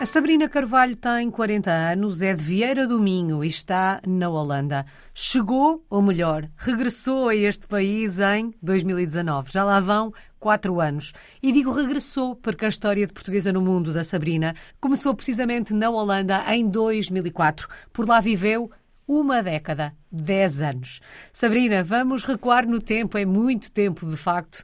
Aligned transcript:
A 0.00 0.06
Sabrina 0.06 0.48
Carvalho 0.48 0.96
tem 0.96 1.30
40 1.30 1.70
anos, 1.70 2.22
é 2.22 2.32
de 2.32 2.42
Vieira 2.42 2.86
do 2.86 2.98
Minho 2.98 3.44
e 3.44 3.48
está 3.48 4.00
na 4.06 4.30
Holanda. 4.30 4.86
Chegou, 5.12 5.84
ou 5.90 6.00
melhor, 6.00 6.48
regressou 6.56 7.28
a 7.28 7.36
este 7.36 7.66
país 7.66 8.18
em 8.18 8.54
2019. 8.62 9.52
Já 9.52 9.62
lá 9.62 9.78
vão 9.78 10.10
quatro 10.38 10.80
anos. 10.80 11.12
E 11.42 11.52
digo 11.52 11.70
regressou 11.70 12.34
porque 12.34 12.64
a 12.64 12.68
história 12.68 13.06
de 13.06 13.12
Portuguesa 13.12 13.52
no 13.52 13.60
Mundo 13.60 13.92
da 13.92 14.02
Sabrina 14.02 14.54
começou 14.80 15.14
precisamente 15.14 15.74
na 15.74 15.90
Holanda 15.90 16.42
em 16.48 16.66
2004. 16.66 17.68
Por 17.92 18.08
lá 18.08 18.20
viveu 18.20 18.70
uma 19.10 19.42
década, 19.42 19.92
dez 20.10 20.62
anos. 20.62 21.00
Sabrina, 21.32 21.82
vamos 21.82 22.24
recuar 22.24 22.64
no 22.64 22.80
tempo, 22.80 23.18
é 23.18 23.24
muito 23.24 23.72
tempo 23.72 24.08
de 24.08 24.16
facto, 24.16 24.62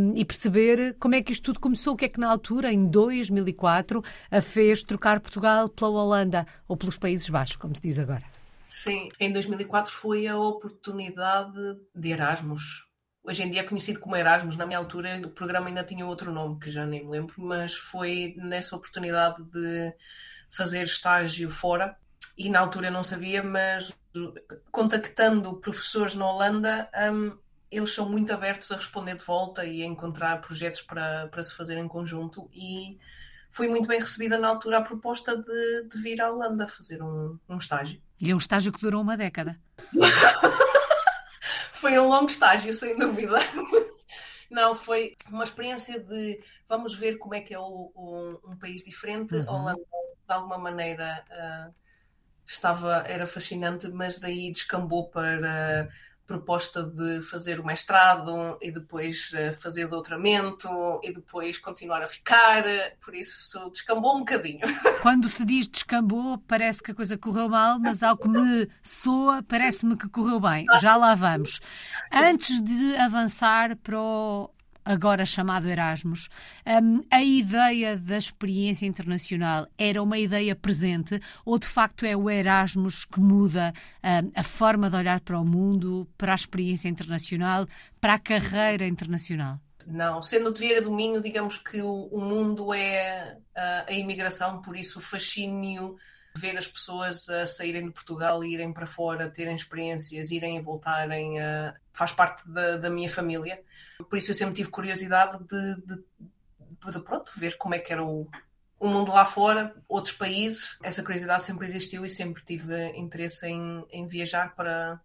um, 0.00 0.16
e 0.16 0.24
perceber 0.24 0.96
como 0.98 1.14
é 1.14 1.22
que 1.22 1.30
isto 1.30 1.44
tudo 1.44 1.60
começou, 1.60 1.92
o 1.92 1.96
que 1.96 2.06
é 2.06 2.08
que 2.08 2.18
na 2.18 2.30
altura, 2.30 2.72
em 2.72 2.86
2004, 2.86 4.02
a 4.30 4.40
fez 4.40 4.82
trocar 4.82 5.20
Portugal 5.20 5.68
pela 5.68 5.90
Holanda 5.90 6.46
ou 6.66 6.74
pelos 6.74 6.96
Países 6.96 7.28
Baixos, 7.28 7.56
como 7.56 7.76
se 7.76 7.82
diz 7.82 7.98
agora. 7.98 8.22
Sim, 8.66 9.10
em 9.20 9.30
2004 9.30 9.92
foi 9.92 10.26
a 10.26 10.38
oportunidade 10.38 11.60
de 11.94 12.08
Erasmus. 12.08 12.86
Hoje 13.22 13.42
em 13.42 13.50
dia 13.50 13.60
é 13.60 13.64
conhecido 13.64 14.00
como 14.00 14.16
Erasmus, 14.16 14.56
na 14.56 14.64
minha 14.64 14.78
altura 14.78 15.20
o 15.22 15.30
programa 15.30 15.66
ainda 15.66 15.84
tinha 15.84 16.06
outro 16.06 16.32
nome, 16.32 16.58
que 16.58 16.70
já 16.70 16.86
nem 16.86 17.04
me 17.04 17.10
lembro, 17.10 17.34
mas 17.36 17.74
foi 17.74 18.34
nessa 18.38 18.74
oportunidade 18.74 19.44
de 19.50 19.92
fazer 20.50 20.84
estágio 20.84 21.50
fora 21.50 21.94
e 22.36 22.48
na 22.50 22.60
altura 22.60 22.88
eu 22.88 22.92
não 22.92 23.02
sabia, 23.02 23.42
mas 23.42 23.96
contactando 24.70 25.56
professores 25.56 26.14
na 26.14 26.30
Holanda, 26.30 26.90
um, 27.12 27.36
eles 27.70 27.92
são 27.92 28.08
muito 28.08 28.32
abertos 28.32 28.70
a 28.70 28.76
responder 28.76 29.16
de 29.16 29.24
volta 29.24 29.64
e 29.64 29.82
a 29.82 29.86
encontrar 29.86 30.40
projetos 30.40 30.82
para, 30.82 31.28
para 31.28 31.42
se 31.42 31.54
fazer 31.54 31.78
em 31.78 31.88
conjunto 31.88 32.48
e 32.52 32.98
fui 33.50 33.68
muito 33.68 33.88
bem 33.88 33.98
recebida 33.98 34.38
na 34.38 34.48
altura 34.48 34.78
a 34.78 34.82
proposta 34.82 35.36
de, 35.36 35.88
de 35.88 36.02
vir 36.02 36.20
à 36.20 36.30
Holanda 36.30 36.66
fazer 36.66 37.02
um, 37.02 37.38
um 37.48 37.56
estágio. 37.56 38.00
E 38.20 38.30
é 38.30 38.34
um 38.34 38.38
estágio 38.38 38.72
que 38.72 38.80
durou 38.80 39.00
uma 39.00 39.16
década. 39.16 39.58
foi 41.72 41.98
um 41.98 42.08
longo 42.08 42.26
estágio, 42.26 42.72
sem 42.72 42.96
dúvida. 42.96 43.36
Não, 44.50 44.74
foi 44.74 45.16
uma 45.28 45.44
experiência 45.44 45.98
de 45.98 46.40
vamos 46.68 46.94
ver 46.94 47.16
como 47.16 47.34
é 47.34 47.40
que 47.40 47.54
é 47.54 47.58
o, 47.58 47.92
um, 47.96 48.52
um 48.52 48.56
país 48.56 48.84
diferente. 48.84 49.34
Uhum. 49.34 49.48
Holanda, 49.48 49.82
de 49.82 50.34
alguma 50.34 50.58
maneira, 50.58 51.24
uh, 51.30 51.74
estava, 52.46 53.04
era 53.06 53.26
fascinante, 53.26 53.88
mas 53.88 54.18
daí 54.18 54.50
descambou 54.50 55.08
para 55.10 55.88
proposta 56.26 56.82
de 56.82 57.22
fazer 57.22 57.60
o 57.60 57.64
mestrado 57.64 58.58
e 58.60 58.72
depois 58.72 59.30
eh, 59.32 59.52
fazer 59.52 59.86
doutoramento 59.86 60.68
e 61.02 61.12
depois 61.12 61.56
continuar 61.56 62.02
a 62.02 62.08
ficar, 62.08 62.64
por 63.02 63.14
isso 63.14 63.70
descambou 63.70 64.16
um 64.16 64.18
bocadinho. 64.20 64.60
Quando 65.02 65.28
se 65.28 65.44
diz 65.44 65.68
descambou, 65.68 66.38
parece 66.38 66.82
que 66.82 66.90
a 66.90 66.94
coisa 66.94 67.16
correu 67.16 67.48
mal, 67.48 67.78
mas 67.78 68.02
ao 68.02 68.16
que 68.16 68.28
me 68.28 68.68
soa, 68.82 69.42
parece-me 69.42 69.96
que 69.96 70.08
correu 70.08 70.40
bem. 70.40 70.66
Já 70.80 70.96
lá 70.96 71.14
vamos. 71.14 71.60
Antes 72.12 72.60
de 72.60 72.96
avançar 72.96 73.76
para 73.76 73.98
o 73.98 74.50
agora 74.86 75.26
chamado 75.26 75.68
Erasmus, 75.68 76.28
um, 76.64 77.02
a 77.10 77.22
ideia 77.22 77.96
da 77.96 78.16
experiência 78.16 78.86
internacional 78.86 79.66
era 79.76 80.00
uma 80.00 80.16
ideia 80.16 80.54
presente 80.54 81.20
ou 81.44 81.58
de 81.58 81.66
facto 81.66 82.06
é 82.06 82.16
o 82.16 82.30
Erasmus 82.30 83.04
que 83.04 83.18
muda 83.18 83.74
um, 84.02 84.30
a 84.34 84.42
forma 84.44 84.88
de 84.88 84.96
olhar 84.96 85.20
para 85.20 85.38
o 85.38 85.44
mundo, 85.44 86.08
para 86.16 86.32
a 86.32 86.34
experiência 86.36 86.88
internacional, 86.88 87.66
para 88.00 88.14
a 88.14 88.18
carreira 88.18 88.86
internacional? 88.86 89.58
Não, 89.88 90.22
sendo 90.22 90.52
de 90.52 90.60
Vieira 90.60 90.80
do 90.80 90.92
Minho, 90.92 91.20
digamos 91.20 91.58
que 91.58 91.80
o, 91.82 92.08
o 92.10 92.20
mundo 92.20 92.72
é 92.72 93.36
a, 93.54 93.84
a 93.88 93.92
imigração, 93.92 94.60
por 94.60 94.76
isso 94.76 94.98
o 94.98 95.02
fascínio 95.02 95.96
ver 96.36 96.56
as 96.56 96.66
pessoas 96.66 97.28
a 97.28 97.46
saírem 97.46 97.86
de 97.86 97.90
Portugal 97.90 98.44
irem 98.44 98.72
para 98.72 98.86
fora, 98.86 99.30
terem 99.30 99.54
experiências, 99.54 100.30
irem 100.30 100.56
e 100.56 100.60
voltarem, 100.60 101.38
uh, 101.38 101.72
faz 101.92 102.12
parte 102.12 102.48
da, 102.48 102.76
da, 102.76 102.90
minha 102.90 103.08
família. 103.08 103.62
Por 104.08 104.16
isso 104.16 104.30
eu 104.30 104.34
sempre 104.34 104.54
tive 104.54 104.70
curiosidade 104.70 105.38
de, 105.44 105.74
de, 105.76 105.96
de 106.92 107.00
pronto, 107.00 107.32
ver 107.36 107.56
como 107.56 107.74
é 107.74 107.78
que 107.78 107.92
era 107.92 108.04
o, 108.04 108.28
o 108.78 108.88
mundo 108.88 109.12
lá 109.12 109.24
fora, 109.24 109.74
outros 109.88 110.14
países. 110.14 110.76
Essa 110.82 111.02
curiosidade 111.02 111.42
sempre 111.42 111.66
existiu 111.66 112.04
e 112.04 112.10
sempre 112.10 112.42
tive 112.44 112.90
interesse 112.96 113.46
em, 113.46 113.84
em 113.90 114.06
viajar 114.06 114.54
para, 114.54 115.00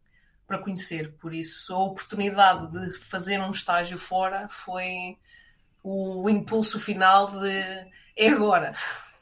para 0.45 0.57
conhecer. 0.57 1.13
Por 1.13 1.33
isso, 1.33 1.73
a 1.73 1.79
oportunidade 1.79 2.71
de 2.71 2.91
fazer 2.97 3.39
um 3.39 3.51
estágio 3.51 3.97
fora 3.97 4.47
foi 4.49 5.17
o 5.83 6.29
impulso 6.29 6.79
final 6.79 7.39
de 7.39 7.91
é 8.15 8.29
agora. 8.29 8.75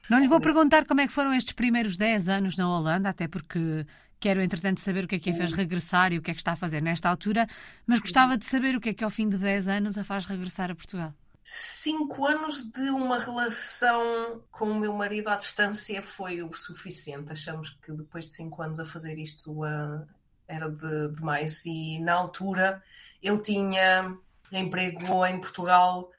Não 0.09 0.20
lhe 0.20 0.28
vou 0.28 0.42
perguntar 0.42 0.86
como 0.86 1.02
é 1.02 1.08
que 1.08 1.14
foram 1.14 1.34
estes 1.34 1.53
primeiros 1.53 1.96
10 1.96 2.30
anos 2.30 2.58
na 2.58 2.68
Holanda, 2.68 3.09
até 3.09 3.28
porque 3.28 3.86
quero, 4.20 4.42
entretanto, 4.42 4.80
saber 4.80 5.06
o 5.06 5.08
que 5.08 5.16
é 5.16 5.20
que 5.20 5.30
a 5.30 5.34
fez 5.34 5.52
regressar 5.52 6.12
e 6.12 6.18
o 6.18 6.22
que 6.22 6.31
é 6.31 6.34
que 6.34 6.40
está 6.40 6.53
a 6.53 6.56
fazer 6.56 6.81
nesta 6.81 7.08
altura, 7.08 7.47
mas 7.86 8.00
gostava 8.00 8.38
de 8.38 8.46
saber 8.46 8.75
o 8.75 8.81
que 8.81 8.90
é 8.90 8.94
que 8.94 9.03
ao 9.03 9.09
fim 9.09 9.30
de 9.30 9.38
10 9.38 9.68
anos 9.68 9.97
a 9.97 10.03
faz 10.03 10.25
regressar 10.25 10.72
a 10.72 10.75
Portugal. 10.75 11.14
Cinco 11.44 12.25
anos 12.25 12.62
de 12.62 12.90
uma 12.90 13.18
relação 13.18 14.44
com 14.52 14.66
o 14.66 14.75
meu 14.75 14.94
marido 14.94 15.30
à 15.30 15.36
distância 15.36 16.02
foi 16.02 16.44
o 16.44 16.52
suficiente. 16.53 17.31
Achamos 17.31 17.70
que 17.81 17.91
depois 17.91 18.28
de 18.28 18.34
cinco 18.34 18.62
anos 18.62 18.80
a 18.80 18.86
fazer 18.86 19.18
isto 19.18 19.64
uh, 19.64 20.06
era 20.47 20.70
de, 20.70 21.08
demais. 21.16 21.66
E 21.66 22.00
na 22.00 22.14
altura 22.14 22.84
ele 23.22 23.40
tinha 23.40 24.16
emprego 24.52 25.26
em 25.26 25.40
Portugal, 25.40 26.12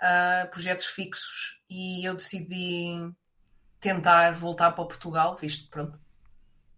uh, 0.00 0.50
projetos 0.50 0.86
fixos, 0.86 1.60
e 1.68 2.04
eu 2.04 2.14
decidi 2.14 3.12
tentar 3.82 4.32
voltar 4.32 4.70
para 4.70 4.84
Portugal, 4.84 5.34
visto 5.34 5.64
que 5.64 5.70
pronto, 5.70 5.98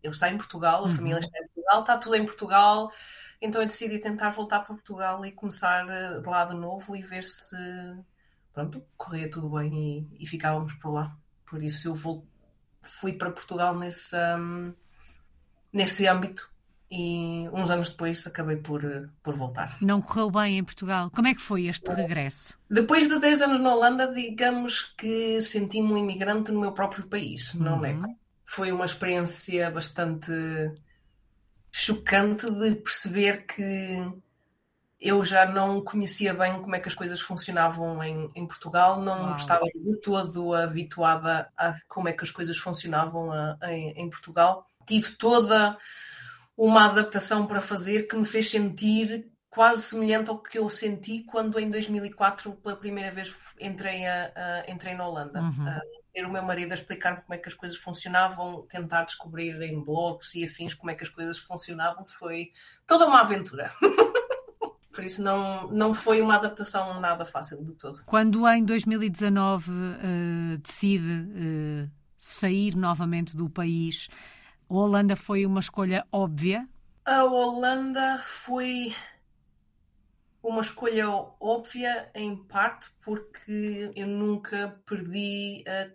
ele 0.02 0.12
está 0.12 0.30
em 0.30 0.38
Portugal, 0.38 0.80
a 0.80 0.82
uhum. 0.84 0.88
família 0.88 1.20
está 1.20 1.38
em 1.38 1.46
Portugal, 1.48 1.80
está 1.80 1.98
tudo 1.98 2.14
em 2.16 2.24
Portugal, 2.24 2.92
então 3.42 3.60
eu 3.60 3.66
decidi 3.66 3.98
tentar 3.98 4.30
voltar 4.30 4.60
para 4.60 4.74
Portugal 4.74 5.24
e 5.24 5.30
começar 5.30 5.86
eh, 5.86 6.20
de 6.20 6.26
lá 6.26 6.46
de 6.46 6.56
novo 6.56 6.96
e 6.96 7.02
ver 7.02 7.22
se 7.22 7.56
pronto, 8.54 8.82
corria 8.96 9.30
tudo 9.30 9.50
bem 9.50 10.08
e, 10.18 10.24
e 10.24 10.26
ficávamos 10.26 10.74
por 10.74 10.92
lá. 10.92 11.14
Por 11.44 11.62
isso 11.62 11.88
eu 11.88 11.94
vou, 11.94 12.26
fui 12.80 13.12
para 13.12 13.30
Portugal 13.30 13.76
nesse, 13.76 14.16
um, 14.16 14.74
nesse 15.70 16.06
âmbito 16.06 16.50
e 16.96 17.48
uns 17.52 17.70
anos 17.70 17.88
depois 17.88 18.24
acabei 18.24 18.56
por, 18.56 18.80
por 19.20 19.34
voltar. 19.34 19.76
Não 19.80 20.00
correu 20.00 20.30
bem 20.30 20.58
em 20.58 20.64
Portugal. 20.64 21.10
Como 21.10 21.26
é 21.26 21.34
que 21.34 21.40
foi 21.40 21.66
este 21.66 21.90
regresso? 21.90 22.56
Depois 22.70 23.08
de 23.08 23.18
10 23.18 23.42
anos 23.42 23.60
na 23.60 23.74
Holanda, 23.74 24.12
digamos 24.12 24.94
que 24.96 25.40
senti-me 25.40 25.92
um 25.92 25.96
imigrante 25.96 26.52
no 26.52 26.60
meu 26.60 26.70
próprio 26.70 27.04
país, 27.08 27.52
uhum. 27.54 27.62
não 27.62 27.84
é? 27.84 27.98
Foi 28.44 28.70
uma 28.70 28.84
experiência 28.84 29.68
bastante 29.72 30.30
chocante 31.72 32.48
de 32.48 32.76
perceber 32.76 33.44
que 33.44 34.00
eu 35.00 35.24
já 35.24 35.44
não 35.44 35.80
conhecia 35.80 36.32
bem 36.32 36.62
como 36.62 36.76
é 36.76 36.78
que 36.78 36.88
as 36.88 36.94
coisas 36.94 37.20
funcionavam 37.20 38.02
em, 38.04 38.30
em 38.36 38.46
Portugal, 38.46 39.00
não 39.00 39.24
Uau. 39.24 39.36
estava 39.36 39.64
de 39.66 40.00
todo 40.00 40.54
habituada 40.54 41.50
a 41.58 41.74
como 41.88 42.08
é 42.08 42.12
que 42.12 42.22
as 42.22 42.30
coisas 42.30 42.56
funcionavam 42.56 43.32
a, 43.32 43.58
em, 43.72 43.90
em 44.00 44.08
Portugal. 44.08 44.64
Tive 44.86 45.10
toda 45.16 45.76
uma 46.56 46.86
adaptação 46.86 47.46
para 47.46 47.60
fazer 47.60 48.06
que 48.06 48.16
me 48.16 48.24
fez 48.24 48.50
sentir 48.50 49.30
quase 49.50 49.82
semelhante 49.82 50.30
ao 50.30 50.38
que 50.38 50.58
eu 50.58 50.68
senti 50.68 51.22
quando 51.24 51.58
em 51.60 51.70
2004 51.70 52.52
pela 52.56 52.76
primeira 52.76 53.10
vez 53.10 53.34
entrei, 53.60 54.04
a, 54.04 54.32
a 54.34 54.70
entrei 54.70 54.94
na 54.94 55.06
Holanda. 55.06 55.40
Uhum. 55.40 55.66
Uh, 55.66 56.04
ter 56.14 56.24
o 56.24 56.30
meu 56.30 56.42
marido 56.44 56.70
a 56.70 56.74
explicar 56.74 57.22
como 57.22 57.34
é 57.34 57.38
que 57.38 57.48
as 57.48 57.54
coisas 57.54 57.76
funcionavam, 57.76 58.64
tentar 58.68 59.02
descobrir 59.02 59.60
em 59.62 59.82
blogs 59.82 60.34
e 60.36 60.44
afins 60.44 60.72
como 60.72 60.90
é 60.90 60.94
que 60.94 61.02
as 61.02 61.08
coisas 61.08 61.38
funcionavam, 61.38 62.04
foi 62.04 62.52
toda 62.86 63.06
uma 63.06 63.20
aventura. 63.20 63.70
Por 64.94 65.02
isso 65.02 65.20
não, 65.20 65.68
não 65.72 65.92
foi 65.92 66.22
uma 66.22 66.36
adaptação 66.36 67.00
nada 67.00 67.26
fácil 67.26 67.64
de 67.64 67.72
todo. 67.72 68.00
Quando 68.06 68.46
em 68.46 68.64
2019 68.64 69.72
uh, 69.72 70.58
decide 70.58 71.22
uh, 71.22 71.90
sair 72.16 72.76
novamente 72.76 73.36
do 73.36 73.50
país, 73.50 74.08
a 74.68 74.74
Holanda 74.74 75.16
foi 75.16 75.46
uma 75.46 75.60
escolha 75.60 76.06
óbvia? 76.10 76.68
A 77.04 77.24
Holanda 77.24 78.18
foi 78.18 78.94
uma 80.42 80.60
escolha 80.60 81.08
óbvia, 81.40 82.10
em 82.14 82.36
parte, 82.36 82.90
porque 83.02 83.90
eu 83.96 84.06
nunca 84.06 84.80
perdi 84.86 85.64
a 85.66 85.90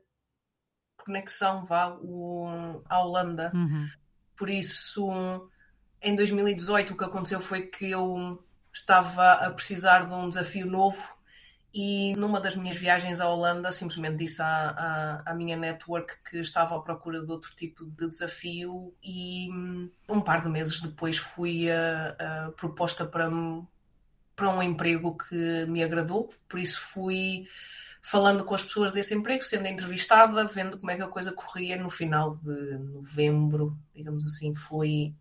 conexão 1.04 1.66
vá, 1.66 1.90
o, 2.02 2.82
à 2.86 3.04
Holanda. 3.04 3.52
Uhum. 3.54 3.88
Por 4.36 4.50
isso, 4.50 5.10
em 6.02 6.16
2018, 6.16 6.94
o 6.94 6.98
que 6.98 7.04
aconteceu 7.04 7.40
foi 7.40 7.68
que 7.68 7.92
eu 7.92 8.44
estava 8.74 9.34
a 9.34 9.52
precisar 9.52 10.06
de 10.06 10.14
um 10.14 10.30
desafio 10.30 10.66
novo 10.66 11.19
e 11.74 12.16
numa 12.16 12.42
das 12.42 12.56
minhas 12.56 12.78
viagens 12.78 13.22
à 13.22 13.30
Holanda, 13.30 13.72
simplesmente 13.72 14.18
disse 14.18 14.42
à, 14.42 14.70
à, 15.26 15.32
à, 15.32 15.34
minha 15.36 15.56
network 15.56 16.16
que 16.24 16.38
estava 16.38 16.76
à 16.76 16.80
procura 16.80 17.24
de 17.24 17.32
outro 17.32 17.56
tipo 17.56 17.86
de 17.86 18.08
desafio, 18.08 18.94
e 19.04 19.50
hum, 19.52 19.90
um 20.08 20.22
par 20.22 20.42
de 20.42 20.50
meses 20.50 20.82
depois 20.82 21.18
fui 21.18 21.70
a, 21.70 22.48
a 22.48 22.52
proposta 22.52 23.06
para, 23.06 23.30
para 24.36 24.50
um 24.50 24.64
emprego 24.64 25.16
que 25.16 25.66
me 25.68 25.84
agradou, 25.84 26.34
por 26.48 26.60
isso 26.60 26.82
fui 26.82 27.48
falando 28.02 28.44
com 28.44 28.56
as 28.56 28.64
pessoas 28.64 28.92
desse 28.92 29.14
emprego, 29.14 29.44
sendo 29.44 29.68
entrevistada, 29.68 30.46
vendo 30.46 30.78
como 30.78 30.90
é 30.90 30.96
que 30.96 31.04
a 31.04 31.08
coisa 31.08 31.32
corria 31.32 31.78
no 31.78 31.90
final 31.90 32.32
de 32.32 32.78
novembro, 32.78 33.78
digamos 33.94 34.26
assim, 34.26 34.56
foi, 34.56 35.14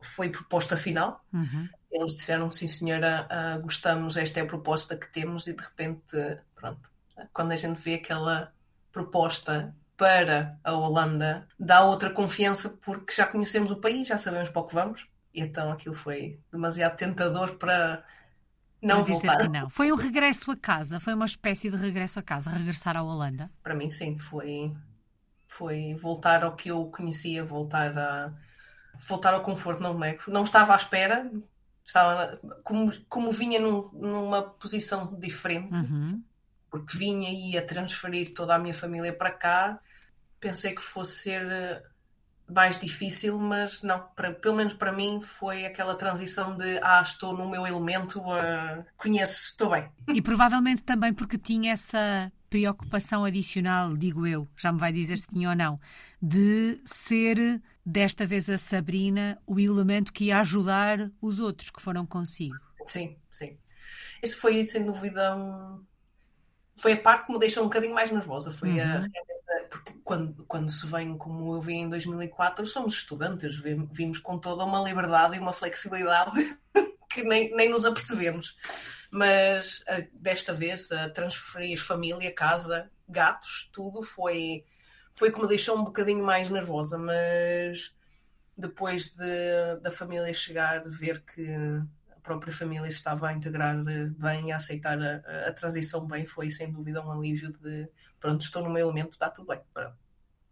foi 0.00 0.30
proposta 0.30 0.76
final. 0.76 1.22
Uhum. 1.32 1.68
Eles 1.92 2.16
disseram, 2.16 2.50
sim 2.50 2.66
senhora, 2.66 3.28
uh, 3.30 3.60
gostamos, 3.60 4.16
esta 4.16 4.40
é 4.40 4.42
a 4.42 4.46
proposta 4.46 4.96
que 4.96 5.12
temos 5.12 5.46
e 5.46 5.52
de 5.52 5.62
repente, 5.62 6.38
pronto, 6.54 6.90
quando 7.32 7.52
a 7.52 7.56
gente 7.56 7.80
vê 7.80 7.94
aquela 7.94 8.52
proposta 8.90 9.74
para 9.96 10.58
a 10.64 10.72
Holanda, 10.72 11.46
dá 11.58 11.84
outra 11.84 12.10
confiança 12.10 12.70
porque 12.82 13.12
já 13.12 13.26
conhecemos 13.26 13.70
o 13.70 13.76
país, 13.76 14.08
já 14.08 14.16
sabemos 14.16 14.48
para 14.48 14.62
o 14.62 14.66
que 14.66 14.74
vamos, 14.74 15.06
e 15.34 15.40
então 15.42 15.70
aquilo 15.70 15.94
foi 15.94 16.40
demasiado 16.50 16.96
tentador 16.96 17.56
para 17.56 18.02
não 18.82 19.04
voltar. 19.04 19.48
Não. 19.48 19.70
Foi 19.70 19.92
um 19.92 19.96
regresso 19.96 20.50
a 20.50 20.56
casa, 20.56 20.98
foi 20.98 21.14
uma 21.14 21.26
espécie 21.26 21.70
de 21.70 21.76
regresso 21.76 22.18
a 22.18 22.22
casa, 22.22 22.50
regressar 22.50 22.96
à 22.96 23.02
Holanda? 23.02 23.50
Para 23.62 23.74
mim, 23.74 23.90
sim, 23.90 24.18
foi, 24.18 24.74
foi 25.46 25.94
voltar 25.94 26.42
ao 26.42 26.56
que 26.56 26.70
eu 26.70 26.86
conhecia, 26.86 27.44
voltar, 27.44 27.96
a, 27.96 28.32
voltar 29.08 29.34
ao 29.34 29.42
conforto, 29.42 29.82
não 29.82 29.96
nego. 29.96 30.22
Não 30.26 30.42
estava 30.42 30.72
à 30.72 30.76
espera, 30.76 31.30
estava 31.86 32.38
como, 32.62 32.92
como 33.08 33.30
vinha 33.30 33.60
num, 33.60 33.88
numa 33.92 34.42
posição 34.42 35.18
diferente, 35.18 35.78
uhum. 35.78 36.22
porque 36.70 36.96
vinha 36.96 37.30
e 37.30 37.52
ia 37.52 37.62
transferir 37.66 38.32
toda 38.34 38.54
a 38.54 38.58
minha 38.58 38.74
família 38.74 39.12
para 39.12 39.30
cá, 39.30 39.78
pensei 40.40 40.74
que 40.74 40.82
fosse 40.82 41.22
ser 41.22 41.42
eh, 41.50 41.82
mais 42.52 42.78
difícil, 42.78 43.38
mas 43.38 43.82
não, 43.82 44.00
para, 44.14 44.32
pelo 44.32 44.56
menos 44.56 44.74
para 44.74 44.92
mim 44.92 45.20
foi 45.20 45.64
aquela 45.64 45.94
transição 45.94 46.56
de 46.56 46.78
ah, 46.82 47.00
estou 47.02 47.36
no 47.36 47.48
meu 47.48 47.66
elemento, 47.66 48.20
uh, 48.20 48.84
conheço, 48.96 49.50
estou 49.50 49.70
bem. 49.70 49.88
E 50.08 50.20
provavelmente 50.20 50.82
também 50.82 51.12
porque 51.12 51.38
tinha 51.38 51.72
essa 51.72 52.30
preocupação 52.50 53.24
adicional, 53.24 53.96
digo 53.96 54.26
eu, 54.26 54.46
já 54.56 54.70
me 54.70 54.78
vai 54.78 54.92
dizer 54.92 55.16
se 55.16 55.26
tinha 55.28 55.48
ou 55.48 55.56
não, 55.56 55.80
de 56.20 56.80
ser 56.84 57.62
desta 57.84 58.26
vez 58.26 58.48
a 58.48 58.56
Sabrina 58.56 59.40
o 59.46 59.58
elemento 59.58 60.12
que 60.12 60.24
ia 60.24 60.40
ajudar 60.40 61.10
os 61.20 61.38
outros 61.38 61.70
que 61.70 61.82
foram 61.82 62.06
consigo. 62.06 62.56
Sim, 62.86 63.16
sim. 63.30 63.58
Isso 64.22 64.38
foi 64.38 64.64
sem 64.64 64.84
dúvida 64.84 65.36
um... 65.36 65.84
foi 66.76 66.92
a 66.92 67.00
parte 67.00 67.26
que 67.26 67.32
me 67.32 67.38
deixou 67.38 67.62
um 67.64 67.66
bocadinho 67.66 67.94
mais 67.94 68.10
nervosa, 68.10 68.50
foi 68.50 68.70
uhum. 68.70 68.80
a 68.80 69.02
porque 69.72 69.92
quando, 70.04 70.44
quando 70.44 70.70
se 70.70 70.86
vem 70.86 71.16
como 71.16 71.54
eu 71.54 71.60
vi 71.60 71.74
em 71.74 71.88
2004, 71.88 72.66
somos 72.66 72.94
estudantes, 72.94 73.56
vimos 73.56 74.18
com 74.18 74.38
toda 74.38 74.64
uma 74.64 74.82
liberdade 74.82 75.36
e 75.36 75.38
uma 75.38 75.52
flexibilidade 75.52 76.58
que 77.08 77.22
nem, 77.22 77.54
nem 77.54 77.70
nos 77.70 77.84
apercebemos. 77.84 78.56
Mas 79.10 79.82
a, 79.88 80.02
desta 80.12 80.52
vez, 80.52 80.92
a 80.92 81.08
transferir 81.08 81.82
família, 81.82 82.34
casa, 82.34 82.90
gatos, 83.08 83.70
tudo 83.72 84.02
foi, 84.02 84.64
foi 85.12 85.30
que 85.30 85.40
me 85.40 85.46
deixou 85.46 85.78
um 85.78 85.84
bocadinho 85.84 86.24
mais 86.24 86.48
nervosa. 86.50 86.98
Mas 86.98 87.94
depois 88.56 89.08
de, 89.08 89.80
da 89.82 89.90
família 89.90 90.32
chegar, 90.32 90.82
ver 90.86 91.20
que 91.22 91.54
a 91.54 92.20
própria 92.22 92.52
família 92.52 92.90
se 92.90 92.96
estava 92.96 93.28
a 93.28 93.32
integrar 93.32 93.76
bem 94.16 94.48
e 94.48 94.52
a 94.52 94.56
aceitar 94.56 94.98
a, 95.00 95.48
a 95.48 95.52
transição 95.52 96.06
bem, 96.06 96.24
foi 96.24 96.50
sem 96.50 96.70
dúvida 96.70 97.04
um 97.04 97.10
alívio 97.10 97.52
de 97.52 97.88
pronto, 98.20 98.42
estou 98.42 98.62
no 98.62 98.70
meu 98.70 98.86
elemento, 98.86 99.10
está 99.10 99.28
tudo 99.28 99.48
bem. 99.48 99.60
Pronto, 99.74 99.96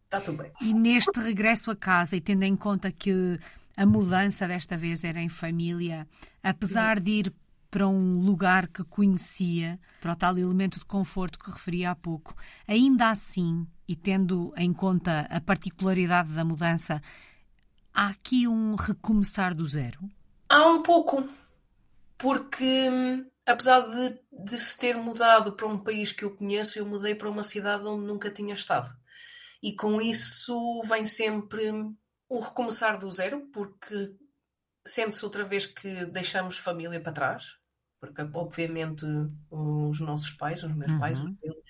está 0.05 0.21
tudo 0.21 0.43
bem. 0.43 0.53
E 0.61 0.75
neste 0.75 1.19
regresso 1.21 1.71
a 1.71 1.77
casa, 1.77 2.17
e 2.17 2.21
tendo 2.21 2.43
em 2.43 2.57
conta 2.57 2.91
que 2.91 3.39
a 3.77 3.87
mudança 3.87 4.49
desta 4.49 4.77
vez 4.77 5.05
era 5.05 5.21
em 5.21 5.29
família, 5.29 6.07
apesar 6.43 6.99
de 6.99 7.11
ir 7.13 7.33
para 7.71 7.87
um 7.87 8.21
lugar 8.21 8.67
que 8.67 8.83
conhecia, 8.83 9.79
para 10.01 10.13
o 10.13 10.17
tal 10.17 10.37
elemento 10.37 10.79
de 10.79 10.85
conforto 10.85 11.39
que 11.39 11.51
referia 11.51 11.91
há 11.91 11.95
pouco, 11.95 12.35
ainda 12.67 13.11
assim, 13.11 13.67
e 13.87 13.95
tendo 13.95 14.53
em 14.57 14.73
conta 14.73 15.21
a 15.31 15.41
particularidade 15.41 16.33
da 16.33 16.45
mudança, 16.45 17.01
há 17.95 18.09
aqui 18.09 18.49
um 18.49 18.75
recomeçar 18.75 19.55
do 19.55 19.67
zero? 19.67 20.01
Há 20.49 20.67
um 20.67 20.83
pouco, 20.83 21.29
porque 22.19 22.91
hum, 22.91 23.25
apesar 23.47 23.81
de, 23.81 24.19
de 24.33 24.59
se 24.59 24.79
ter 24.79 24.97
mudado 24.97 25.53
para 25.53 25.67
um 25.67 25.79
país 25.79 26.13
que 26.13 26.25
eu 26.25 26.35
conheço, 26.35 26.79
eu 26.79 26.87
mudei 26.87 27.15
para 27.15 27.31
uma 27.31 27.45
cidade 27.45 27.87
onde 27.87 28.07
nunca 28.07 28.31
tinha 28.31 28.55
estado. 28.55 28.89
E 29.63 29.75
com 29.75 30.01
isso 30.01 30.81
vem 30.85 31.05
sempre 31.05 31.71
o 32.29 32.41
recomeçar 32.41 32.99
do 32.99 33.11
zero, 33.11 33.49
porque 33.53 34.15
sente-se 34.87 35.25
outra 35.25 35.45
vez 35.45 35.67
que 35.67 36.07
deixamos 36.07 36.59
família 36.59 37.01
para 37.01 37.13
trás, 37.13 37.60
porque 38.01 38.23
obviamente 38.33 39.05
os 39.51 40.01
nossos 40.01 40.31
pais, 40.31 40.65
os 40.65 40.75
meus 40.75 40.93
pais, 40.93 41.19
uhum. 41.19 41.25
os 41.27 41.35
deles, 41.37 41.65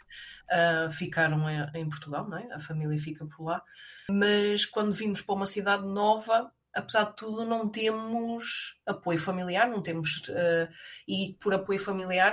uh, 0.48 0.90
ficaram 0.90 1.44
em 1.74 1.88
Portugal, 1.88 2.28
não 2.28 2.38
é? 2.38 2.52
a 2.52 2.60
família 2.60 2.96
fica 2.98 3.26
por 3.26 3.44
lá. 3.44 3.62
Mas 4.08 4.64
quando 4.64 4.92
vimos 4.92 5.20
para 5.20 5.34
uma 5.34 5.46
cidade 5.46 5.84
nova, 5.84 6.52
apesar 6.72 7.04
de 7.06 7.16
tudo, 7.16 7.44
não 7.44 7.68
temos 7.68 8.78
apoio 8.86 9.18
familiar, 9.18 9.68
não 9.68 9.82
temos, 9.82 10.22
uh, 10.28 10.72
e 11.06 11.36
por 11.40 11.52
apoio 11.52 11.80
familiar, 11.80 12.32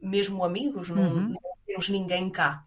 mesmo 0.00 0.44
amigos, 0.44 0.88
não, 0.88 1.02
uhum. 1.02 1.28
não, 1.30 1.40
temos 1.66 1.88
ninguém 1.88 2.30
cá. 2.30 2.64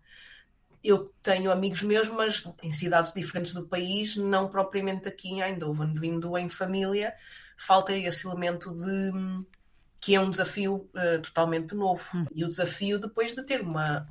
Eu 0.83 1.13
tenho 1.21 1.51
amigos 1.51 1.83
meus, 1.83 2.09
mas 2.09 2.45
em 2.61 2.71
cidades 2.71 3.13
diferentes 3.13 3.53
do 3.53 3.65
país, 3.65 4.17
não 4.17 4.49
propriamente 4.49 5.07
aqui 5.07 5.29
em 5.29 5.41
Eindhoven, 5.41 5.93
vindo 5.93 6.37
em 6.37 6.47
família, 6.49 7.13
falta 7.57 7.93
esse 7.93 8.25
elemento 8.25 8.73
de 8.73 9.11
que 9.99 10.15
é 10.15 10.21
um 10.21 10.29
desafio 10.29 10.89
uh, 10.93 11.21
totalmente 11.21 11.75
novo. 11.75 12.03
Uhum. 12.13 12.25
E 12.33 12.43
o 12.43 12.47
desafio 12.47 12.99
depois 12.99 13.35
de 13.35 13.43
ter 13.43 13.61
uma, 13.61 14.07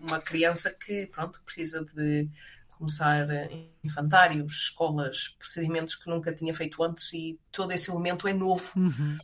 uma 0.00 0.18
criança 0.20 0.70
que, 0.70 1.06
pronto, 1.06 1.40
precisa 1.44 1.84
de 1.84 2.28
começar 2.68 3.26
infantários, 3.82 4.52
escolas, 4.52 5.34
procedimentos 5.38 5.94
que 5.94 6.08
nunca 6.10 6.32
tinha 6.32 6.52
feito 6.52 6.82
antes 6.82 7.12
e 7.14 7.38
todo 7.50 7.72
esse 7.72 7.90
elemento 7.90 8.28
é 8.28 8.34
novo 8.34 8.70
uhum. 8.76 9.16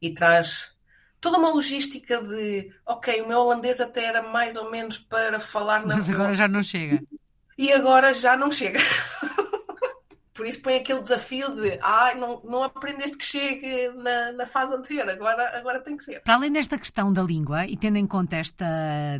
e 0.00 0.14
traz 0.14 0.72
toda 1.20 1.38
uma 1.38 1.50
logística 1.50 2.20
de 2.22 2.72
ok, 2.86 3.22
o 3.22 3.28
meu 3.28 3.38
holandês 3.38 3.80
até 3.80 4.04
era 4.04 4.22
mais 4.22 4.56
ou 4.56 4.70
menos 4.70 4.98
para 4.98 5.38
falar 5.40 5.86
na 5.86 5.96
Mas 5.96 6.10
agora 6.10 6.32
já 6.32 6.48
não 6.48 6.62
chega. 6.62 7.02
E 7.56 7.72
agora 7.72 8.12
já 8.12 8.36
não 8.36 8.50
chega. 8.50 8.80
Por 10.34 10.46
isso 10.46 10.62
põe 10.62 10.76
aquele 10.76 11.02
desafio 11.02 11.54
de 11.54 11.78
ah, 11.82 12.14
não, 12.14 12.40
não 12.42 12.62
aprendeste 12.62 13.18
que 13.18 13.24
chegue 13.24 13.88
na, 13.96 14.32
na 14.32 14.46
fase 14.46 14.74
anterior, 14.74 15.08
agora, 15.08 15.58
agora 15.58 15.80
tem 15.80 15.96
que 15.96 16.02
ser. 16.02 16.22
Para 16.22 16.34
além 16.34 16.50
desta 16.50 16.78
questão 16.78 17.12
da 17.12 17.22
língua, 17.22 17.66
e 17.66 17.76
tendo 17.76 17.98
em 17.98 18.06
conta 18.06 18.36
esta 18.36 18.64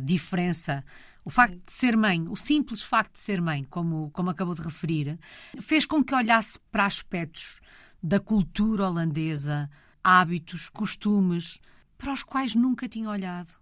diferença 0.01 0.83
o 1.25 1.29
facto 1.29 1.55
de 1.65 1.71
ser 1.71 1.95
mãe, 1.95 2.25
o 2.27 2.35
simples 2.35 2.83
facto 2.83 3.13
de 3.13 3.19
ser 3.19 3.41
mãe, 3.41 3.63
como, 3.63 4.09
como 4.11 4.29
acabou 4.29 4.53
de 4.53 4.61
referir, 4.61 5.17
fez 5.61 5.85
com 5.85 6.03
que 6.03 6.13
olhasse 6.13 6.59
para 6.71 6.85
aspectos 6.85 7.61
da 8.01 8.19
cultura 8.19 8.87
holandesa, 8.87 9.69
hábitos, 10.03 10.67
costumes, 10.69 11.59
para 11.97 12.11
os 12.11 12.23
quais 12.23 12.55
nunca 12.55 12.89
tinha 12.89 13.09
olhado. 13.09 13.53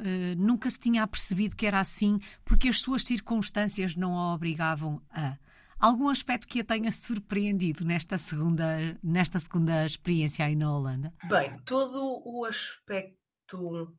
Uh, 0.00 0.34
nunca 0.36 0.70
se 0.70 0.78
tinha 0.78 1.02
apercebido 1.02 1.54
que 1.54 1.66
era 1.66 1.78
assim, 1.78 2.18
porque 2.44 2.68
as 2.68 2.80
suas 2.80 3.04
circunstâncias 3.04 3.94
não 3.94 4.16
a 4.16 4.34
obrigavam 4.34 5.02
a. 5.10 5.36
Algum 5.82 6.08
aspecto 6.08 6.46
que 6.46 6.60
a 6.60 6.64
tenha 6.64 6.92
surpreendido 6.92 7.84
nesta 7.84 8.16
segunda, 8.16 8.96
nesta 9.02 9.38
segunda 9.38 9.84
experiência 9.84 10.46
aí 10.46 10.54
na 10.54 10.74
Holanda? 10.74 11.12
Bem, 11.24 11.58
todo 11.64 12.22
o 12.24 12.44
aspecto 12.44 13.92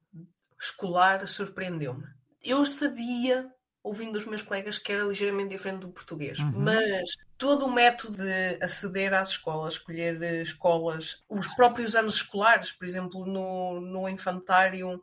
escolar 0.59 1.27
surpreendeu-me 1.27 2.05
eu 2.43 2.65
sabia, 2.65 3.49
ouvindo 3.81 4.17
os 4.17 4.25
meus 4.25 4.41
colegas, 4.41 4.77
que 4.77 4.91
era 4.91 5.03
ligeiramente 5.03 5.49
diferente 5.49 5.81
do 5.81 5.91
português, 5.91 6.39
uhum. 6.39 6.51
mas 6.55 7.09
todo 7.37 7.65
o 7.65 7.71
método 7.71 8.17
de 8.17 8.61
aceder 8.61 9.13
às 9.13 9.29
escolas, 9.29 9.75
escolher 9.75 10.21
escolas, 10.41 11.23
os 11.29 11.47
próprios 11.55 11.95
anos 11.95 12.15
escolares, 12.15 12.71
por 12.71 12.85
exemplo, 12.85 13.25
no, 13.25 13.79
no 13.79 14.09
infantário, 14.09 15.01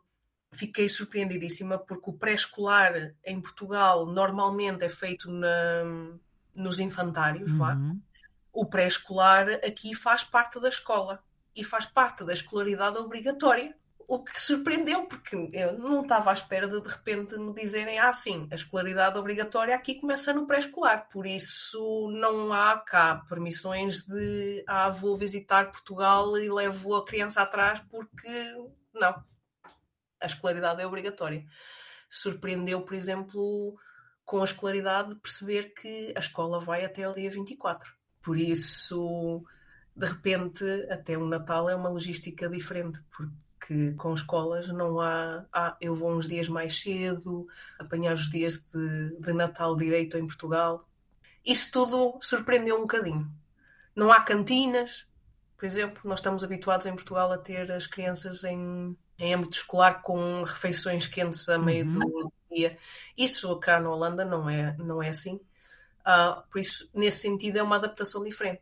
fiquei 0.53 0.87
surpreendidíssima 0.87 1.79
porque 1.79 2.09
o 2.09 2.17
pré-escolar 2.17 3.13
em 3.25 3.41
Portugal 3.41 4.05
normalmente 4.05 4.83
é 4.83 4.89
feito 4.89 5.31
na, 5.31 5.83
nos 6.55 6.79
infantários, 6.79 7.51
uhum. 7.51 8.01
o 8.51 8.65
pré-escolar 8.65 9.47
aqui 9.65 9.93
faz 9.93 10.23
parte 10.23 10.59
da 10.59 10.69
escola 10.69 11.23
e 11.55 11.63
faz 11.63 11.85
parte 11.85 12.23
da 12.23 12.33
escolaridade 12.33 12.97
obrigatória 12.97 13.75
o 14.11 14.21
que 14.21 14.37
surpreendeu, 14.41 15.05
porque 15.05 15.49
eu 15.53 15.79
não 15.79 16.01
estava 16.01 16.31
à 16.31 16.33
espera 16.33 16.67
de 16.67 16.81
de 16.81 16.89
repente 16.89 17.37
me 17.37 17.53
dizerem 17.53 17.97
ah, 17.97 18.11
sim, 18.11 18.45
a 18.51 18.55
escolaridade 18.55 19.17
obrigatória 19.17 19.73
aqui 19.73 19.95
começa 19.95 20.33
no 20.33 20.45
pré-escolar, 20.45 21.07
por 21.09 21.25
isso 21.25 22.11
não 22.11 22.51
há 22.51 22.77
cá 22.79 23.23
permissões 23.29 24.05
de 24.05 24.65
ah, 24.67 24.89
vou 24.89 25.15
visitar 25.15 25.71
Portugal 25.71 26.37
e 26.37 26.51
levo 26.51 26.93
a 26.93 27.05
criança 27.05 27.41
atrás, 27.41 27.79
porque 27.79 28.53
não, 28.93 29.23
a 30.19 30.25
escolaridade 30.25 30.81
é 30.81 30.85
obrigatória. 30.85 31.45
Surpreendeu, 32.09 32.81
por 32.81 32.95
exemplo, 32.95 33.77
com 34.31 34.39
a 34.39 34.45
escolaridade, 34.45 35.13
perceber 35.15 35.73
que 35.73 36.13
a 36.15 36.19
escola 36.19 36.57
vai 36.57 36.85
até 36.85 37.05
o 37.05 37.11
dia 37.11 37.29
24. 37.29 37.93
Por 38.21 38.37
isso, 38.37 39.43
de 39.93 40.05
repente, 40.05 40.63
até 40.89 41.17
o 41.17 41.25
Natal 41.25 41.69
é 41.69 41.75
uma 41.75 41.89
logística 41.89 42.47
diferente, 42.47 43.01
porque 43.11 43.33
que 43.67 43.91
com 43.93 44.13
escolas 44.13 44.69
não 44.69 45.01
há, 45.01 45.45
há, 45.51 45.77
eu 45.81 45.93
vou 45.93 46.13
uns 46.13 46.29
dias 46.29 46.47
mais 46.47 46.79
cedo, 46.79 47.45
apanhar 47.77 48.13
os 48.13 48.29
dias 48.29 48.57
de, 48.73 49.19
de 49.19 49.33
Natal 49.33 49.75
direito 49.75 50.17
em 50.17 50.25
Portugal. 50.25 50.87
Isso 51.45 51.69
tudo 51.69 52.17
surpreendeu 52.21 52.77
um 52.77 52.81
bocadinho. 52.81 53.29
Não 53.93 54.11
há 54.13 54.21
cantinas, 54.21 55.05
por 55.57 55.65
exemplo, 55.65 56.01
nós 56.05 56.19
estamos 56.19 56.41
habituados 56.41 56.85
em 56.85 56.95
Portugal 56.95 57.33
a 57.33 57.37
ter 57.37 57.69
as 57.69 57.85
crianças 57.85 58.45
em, 58.45 58.97
em 59.19 59.33
âmbito 59.33 59.57
escolar 59.57 60.01
com 60.01 60.41
refeições 60.41 61.05
quentes 61.05 61.49
a 61.49 61.59
meio 61.59 61.85
uhum. 61.85 61.99
do 61.99 62.33
dia. 62.53 62.77
Isso 63.17 63.55
cá 63.57 63.79
na 63.79 63.89
Holanda 63.89 64.25
não 64.25 64.49
é, 64.49 64.75
não 64.77 65.01
é 65.01 65.09
assim. 65.09 65.39
Uh, 66.01 66.41
por 66.49 66.59
isso, 66.59 66.89
nesse 66.93 67.19
sentido, 67.19 67.57
é 67.57 67.63
uma 67.63 67.75
adaptação 67.75 68.23
diferente. 68.23 68.61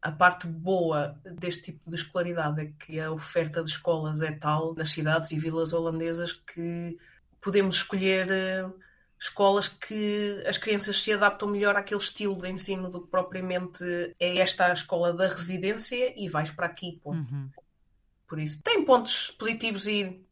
A 0.00 0.12
parte 0.12 0.46
boa 0.46 1.18
deste 1.24 1.72
tipo 1.72 1.90
de 1.90 1.96
escolaridade 1.96 2.60
é 2.60 2.72
que 2.78 3.00
a 3.00 3.10
oferta 3.10 3.62
de 3.62 3.70
escolas 3.70 4.22
é 4.22 4.30
tal 4.30 4.74
nas 4.74 4.90
cidades 4.90 5.32
e 5.32 5.38
vilas 5.38 5.72
holandesas 5.72 6.32
que 6.32 6.96
podemos 7.40 7.76
escolher 7.76 8.28
uh, 8.28 8.72
escolas 9.18 9.68
que 9.68 10.42
as 10.46 10.58
crianças 10.58 11.00
se 11.00 11.12
adaptam 11.12 11.48
melhor 11.48 11.76
àquele 11.76 12.00
estilo 12.00 12.36
de 12.36 12.48
ensino 12.48 12.90
do 12.90 13.00
que 13.00 13.08
propriamente 13.08 13.84
é 14.20 14.38
esta 14.38 14.66
a 14.66 14.72
escola 14.72 15.12
da 15.12 15.28
residência 15.28 16.12
e 16.16 16.28
vais 16.28 16.50
para 16.50 16.66
aqui. 16.66 17.00
Uhum. 17.04 17.50
Por 18.28 18.38
isso, 18.38 18.62
tem 18.62 18.84
pontos 18.84 19.30
positivos 19.30 19.86
e 19.86 20.25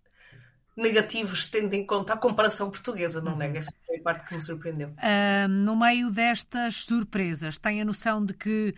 negativos, 0.76 1.46
tendo 1.46 1.74
em 1.74 1.86
conta 1.86 2.14
a 2.14 2.16
comparação 2.16 2.70
portuguesa, 2.70 3.20
não 3.20 3.32
uhum. 3.32 3.38
nega? 3.38 3.58
Essa 3.58 3.72
foi 3.86 3.98
a 3.98 4.02
parte 4.02 4.26
que 4.26 4.34
me 4.34 4.42
surpreendeu. 4.42 4.88
Uh, 4.88 5.48
no 5.48 5.76
meio 5.76 6.10
destas 6.10 6.84
surpresas, 6.84 7.58
tem 7.58 7.80
a 7.80 7.84
noção 7.84 8.24
de 8.24 8.34
que 8.34 8.74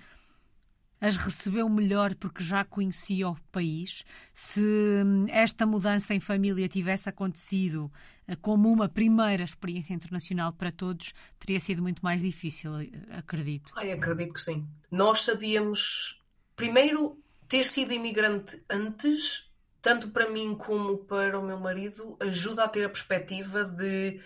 as 1.01 1.17
recebeu 1.17 1.69
melhor 1.69 2.15
porque 2.15 2.43
já 2.43 2.65
conhecia 2.65 3.29
o 3.29 3.37
país? 3.53 4.05
Se 4.33 4.61
hum, 4.61 5.27
esta 5.29 5.67
mudança 5.67 6.15
em 6.15 6.21
família 6.21 6.69
tivesse 6.69 7.09
acontecido 7.09 7.93
eh, 8.27 8.35
como 8.37 8.73
uma 8.73 8.89
primeira 8.89 9.45
experiência 9.45 9.95
internacional 9.95 10.53
para 10.53 10.73
todos, 10.73 11.13
teria 11.39 11.61
sido 11.61 11.83
muito 11.83 12.01
mais 12.03 12.23
difícil, 12.23 12.81
eh, 12.81 12.91
acredito. 13.11 13.73
Ai, 13.77 13.93
acredito 13.93 14.33
que 14.35 14.41
sim. 14.41 14.67
Nós 14.91 15.23
sabíamos, 15.23 16.21
primeiro, 16.55 17.23
ter 17.47 17.65
sido 17.65 17.93
imigrante 17.93 18.63
antes 18.69 19.46
tanto 19.87 20.11
para 20.11 20.29
mim 20.29 20.57
como 20.57 20.99
para 20.99 21.39
o 21.39 21.45
meu 21.45 21.61
marido, 21.61 22.17
ajuda 22.19 22.65
a 22.65 22.69
ter 22.69 22.85
a 22.85 22.89
perspectiva 22.89 23.63
de 23.63 24.21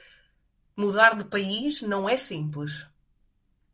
mudar 0.75 1.15
de 1.15 1.25
país 1.25 1.83
não 1.83 2.09
é 2.09 2.17
simples. 2.17 2.87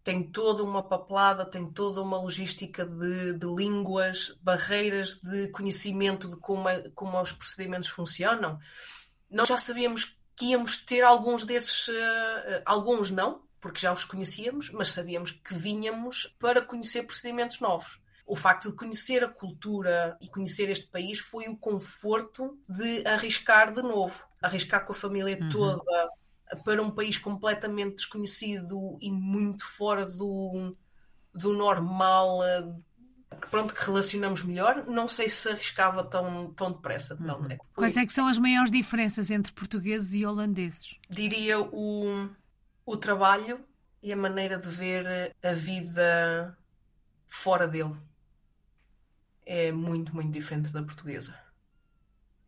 Tem 0.03 0.21
toda 0.21 0.65
uma 0.65 0.83
papelada, 0.83 1.49
tem 1.49 1.65
toda 1.71 2.03
uma 2.03 2.21
logística 2.21 2.85
de, 2.85 3.35
de 3.35 3.47
línguas, 3.47 4.37
barreiras 4.43 5.21
de 5.21 5.47
conhecimento 5.51 6.29
de 6.29 6.35
como, 6.39 6.65
como 6.93 7.23
os 7.23 7.31
procedimentos 7.31 7.89
funcionam. 7.89 8.59
Nós 9.31 9.49
já 9.49 9.57
sabíamos 9.57 10.19
que 10.35 10.47
íamos 10.47 10.79
ter 10.79 11.03
alguns 11.03 11.45
desses, 11.45 11.87
uh, 11.87 12.63
alguns 12.65 13.13
não, 13.13 13.43
porque 13.61 13.79
já 13.79 13.93
os 13.93 14.03
conhecíamos, 14.03 14.73
mas 14.73 14.89
sabíamos 14.89 15.31
que 15.31 15.55
vinhamos 15.55 16.35
para 16.41 16.61
conhecer 16.61 17.05
procedimentos 17.05 17.61
novos 17.61 18.05
o 18.27 18.35
facto 18.35 18.71
de 18.71 18.77
conhecer 18.77 19.23
a 19.23 19.29
cultura 19.29 20.19
e 20.21 20.29
conhecer 20.29 20.69
este 20.69 20.89
país 20.89 21.21
foi 21.21 21.49
o 21.49 21.57
conforto 21.57 22.59
de 22.69 23.07
arriscar 23.07 23.73
de 23.73 23.81
novo, 23.81 24.21
arriscar 24.43 24.85
com 24.85 24.93
a 24.93 24.97
família 24.97 25.39
uhum. 25.41 25.49
toda 25.49 26.11
para 26.65 26.83
um 26.83 26.91
país 26.91 27.19
completamente 27.19 27.97
desconhecido 27.97 28.99
e 29.01 29.11
muito 29.11 29.65
fora 29.65 30.05
do, 30.05 30.77
do 31.33 31.53
normal, 31.53 32.41
que 33.41 33.49
pronto, 33.49 33.75
que 33.75 33.85
relacionamos 33.85 34.43
melhor, 34.43 34.85
não 34.87 35.07
sei 35.07 35.29
se 35.29 35.49
arriscava 35.49 36.05
tão, 36.05 36.53
tão 36.55 36.73
depressa. 36.73 37.15
Uhum. 37.15 37.57
Quais 37.75 37.97
é 37.97 38.05
que 38.05 38.13
são 38.13 38.27
as 38.27 38.39
maiores 38.39 38.73
diferenças 38.73 39.31
entre 39.31 39.53
portugueses 39.53 40.15
e 40.15 40.27
holandeses? 40.27 40.97
Diria 41.09 41.61
o, 41.61 42.29
o 42.85 42.97
trabalho 42.97 43.61
e 44.03 44.13
a 44.13 44.17
maneira 44.17 44.59
de 44.59 44.69
ver 44.69 45.35
a 45.43 45.53
vida 45.53 46.57
fora 47.29 47.67
dele 47.67 47.95
é 49.47 49.71
muito, 49.71 50.13
muito 50.15 50.33
diferente 50.33 50.71
da 50.73 50.83
portuguesa. 50.83 51.35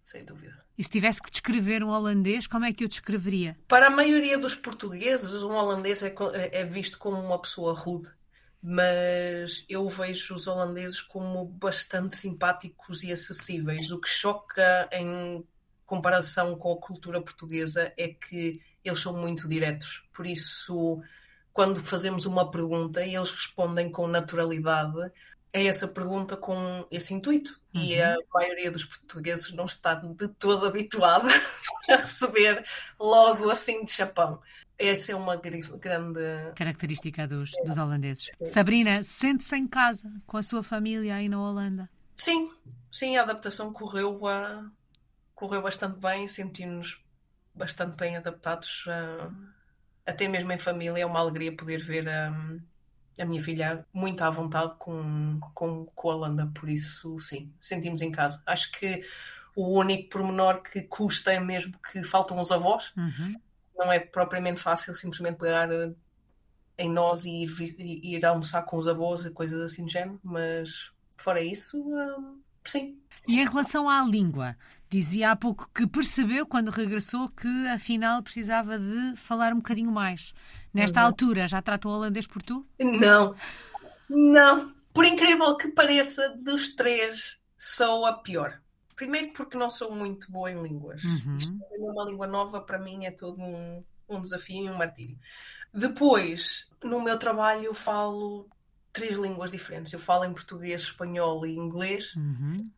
Sem 0.02 0.24
dúvida. 0.24 0.58
E 0.76 0.82
se 0.82 0.90
tivesse 0.90 1.22
que 1.22 1.30
descrever 1.30 1.84
um 1.84 1.90
holandês, 1.90 2.46
como 2.46 2.64
é 2.64 2.72
que 2.72 2.84
o 2.84 2.88
descreveria? 2.88 3.56
Para 3.68 3.86
a 3.86 3.90
maioria 3.90 4.38
dos 4.38 4.54
portugueses, 4.54 5.42
um 5.42 5.52
holandês 5.52 6.02
é, 6.02 6.12
é 6.34 6.64
visto 6.64 6.98
como 6.98 7.20
uma 7.20 7.40
pessoa 7.40 7.74
rude, 7.74 8.10
mas 8.62 9.64
eu 9.68 9.86
vejo 9.88 10.34
os 10.34 10.46
holandeses 10.46 11.00
como 11.00 11.44
bastante 11.44 12.16
simpáticos 12.16 13.02
e 13.02 13.12
acessíveis. 13.12 13.92
O 13.92 14.00
que 14.00 14.08
choca 14.08 14.88
em 14.92 15.46
comparação 15.84 16.56
com 16.56 16.72
a 16.72 16.80
cultura 16.80 17.20
portuguesa 17.20 17.92
é 17.96 18.08
que 18.08 18.60
eles 18.84 19.00
são 19.00 19.16
muito 19.16 19.46
diretos. 19.46 20.08
Por 20.12 20.26
isso, 20.26 21.02
quando 21.52 21.82
fazemos 21.82 22.24
uma 22.24 22.50
pergunta 22.50 23.04
e 23.04 23.14
eles 23.14 23.30
respondem 23.30 23.90
com 23.90 24.06
naturalidade, 24.06 25.12
é 25.52 25.66
essa 25.66 25.88
pergunta 25.88 26.36
com 26.36 26.86
esse 26.90 27.14
intuito. 27.14 27.58
Uhum. 27.74 27.82
E 27.82 28.00
a 28.00 28.16
maioria 28.32 28.70
dos 28.70 28.84
portugueses 28.84 29.52
não 29.52 29.64
está 29.64 29.94
de 29.94 30.28
todo 30.28 30.66
habituada 30.66 31.28
a 31.88 31.96
receber 31.96 32.64
logo 32.98 33.50
assim 33.50 33.84
de 33.84 33.90
chapão. 33.90 34.40
Essa 34.78 35.12
é 35.12 35.14
uma 35.16 35.34
grande 35.34 35.68
característica 36.54 37.26
dos, 37.26 37.50
dos 37.64 37.76
holandeses. 37.76 38.30
Sim. 38.38 38.46
Sabrina, 38.46 39.02
sente-se 39.02 39.56
em 39.56 39.66
casa 39.66 40.08
com 40.24 40.36
a 40.36 40.42
sua 40.42 40.62
família 40.62 41.16
aí 41.16 41.28
na 41.28 41.40
Holanda? 41.40 41.90
Sim, 42.16 42.50
sim, 42.92 43.16
a 43.16 43.22
adaptação 43.22 43.72
correu, 43.72 44.20
uh, 44.22 44.70
correu 45.34 45.62
bastante 45.62 45.98
bem, 45.98 46.28
sentimos 46.28 47.00
bastante 47.54 47.96
bem 47.96 48.16
adaptados, 48.16 48.84
uh, 48.86 49.34
até 50.06 50.28
mesmo 50.28 50.52
em 50.52 50.58
família. 50.58 51.02
É 51.02 51.06
uma 51.06 51.20
alegria 51.20 51.54
poder 51.54 51.82
ver. 51.82 52.06
Um, 52.06 52.60
a 53.18 53.24
minha 53.24 53.40
filha 53.40 53.86
muito 53.92 54.22
à 54.22 54.30
vontade 54.30 54.74
com, 54.78 55.38
com, 55.54 55.86
com 55.86 56.10
a 56.10 56.14
Holanda, 56.14 56.50
por 56.54 56.68
isso 56.68 57.18
sim, 57.20 57.52
sentimos 57.60 58.00
em 58.00 58.10
casa. 58.10 58.42
Acho 58.46 58.70
que 58.72 59.04
o 59.56 59.78
único 59.78 60.08
pormenor 60.08 60.62
que 60.62 60.82
custa 60.82 61.32
é 61.32 61.40
mesmo 61.40 61.74
que 61.90 62.02
faltam 62.04 62.38
os 62.38 62.52
avós. 62.52 62.92
Uhum. 62.96 63.34
Não 63.76 63.92
é 63.92 63.98
propriamente 63.98 64.60
fácil 64.60 64.94
simplesmente 64.94 65.38
pegar 65.38 65.68
em 66.78 66.88
nós 66.88 67.24
e 67.24 67.44
ir, 67.44 67.74
ir 67.78 68.24
almoçar 68.24 68.62
com 68.62 68.76
os 68.76 68.86
avós 68.86 69.24
e 69.24 69.30
coisas 69.30 69.60
assim 69.60 69.84
do 69.84 69.90
género, 69.90 70.20
mas 70.22 70.92
fora 71.16 71.42
isso, 71.42 71.82
hum, 71.82 72.40
sim. 72.64 73.00
E 73.26 73.40
em 73.40 73.44
relação 73.44 73.88
à 73.88 74.02
língua, 74.02 74.56
dizia 74.88 75.32
há 75.32 75.36
pouco 75.36 75.70
que 75.74 75.86
percebeu 75.86 76.46
quando 76.46 76.70
regressou 76.70 77.28
que 77.28 77.68
afinal 77.68 78.22
precisava 78.22 78.78
de 78.78 79.16
falar 79.16 79.52
um 79.52 79.56
bocadinho 79.56 79.90
mais. 79.90 80.32
Nesta 80.72 81.00
uhum. 81.00 81.06
altura, 81.06 81.48
já 81.48 81.60
tratou 81.60 81.92
holandês 81.92 82.26
por 82.26 82.42
tu? 82.42 82.66
Não, 82.78 83.34
não. 84.08 84.72
Por 84.92 85.04
incrível 85.04 85.56
que 85.56 85.68
pareça, 85.68 86.34
dos 86.42 86.74
três, 86.74 87.38
sou 87.56 88.06
a 88.06 88.12
pior. 88.14 88.60
Primeiro 88.96 89.32
porque 89.32 89.56
não 89.56 89.70
sou 89.70 89.94
muito 89.94 90.30
boa 90.30 90.50
em 90.50 90.60
línguas. 90.60 91.04
Uhum. 91.04 91.38
uma 91.78 92.04
língua 92.04 92.26
nova 92.26 92.60
para 92.60 92.78
mim 92.78 93.04
é 93.04 93.10
todo 93.10 93.40
um, 93.40 93.84
um 94.08 94.20
desafio 94.20 94.64
e 94.64 94.70
um 94.70 94.76
martírio. 94.76 95.18
Depois, 95.72 96.66
no 96.82 97.00
meu 97.00 97.18
trabalho, 97.18 97.64
eu 97.64 97.74
falo 97.74 98.48
três 98.92 99.16
línguas 99.16 99.52
diferentes. 99.52 99.92
Eu 99.92 99.98
falo 99.98 100.24
em 100.24 100.32
português, 100.32 100.82
espanhol 100.82 101.46
e 101.46 101.54
inglês. 101.54 102.14
Uhum. 102.16 102.68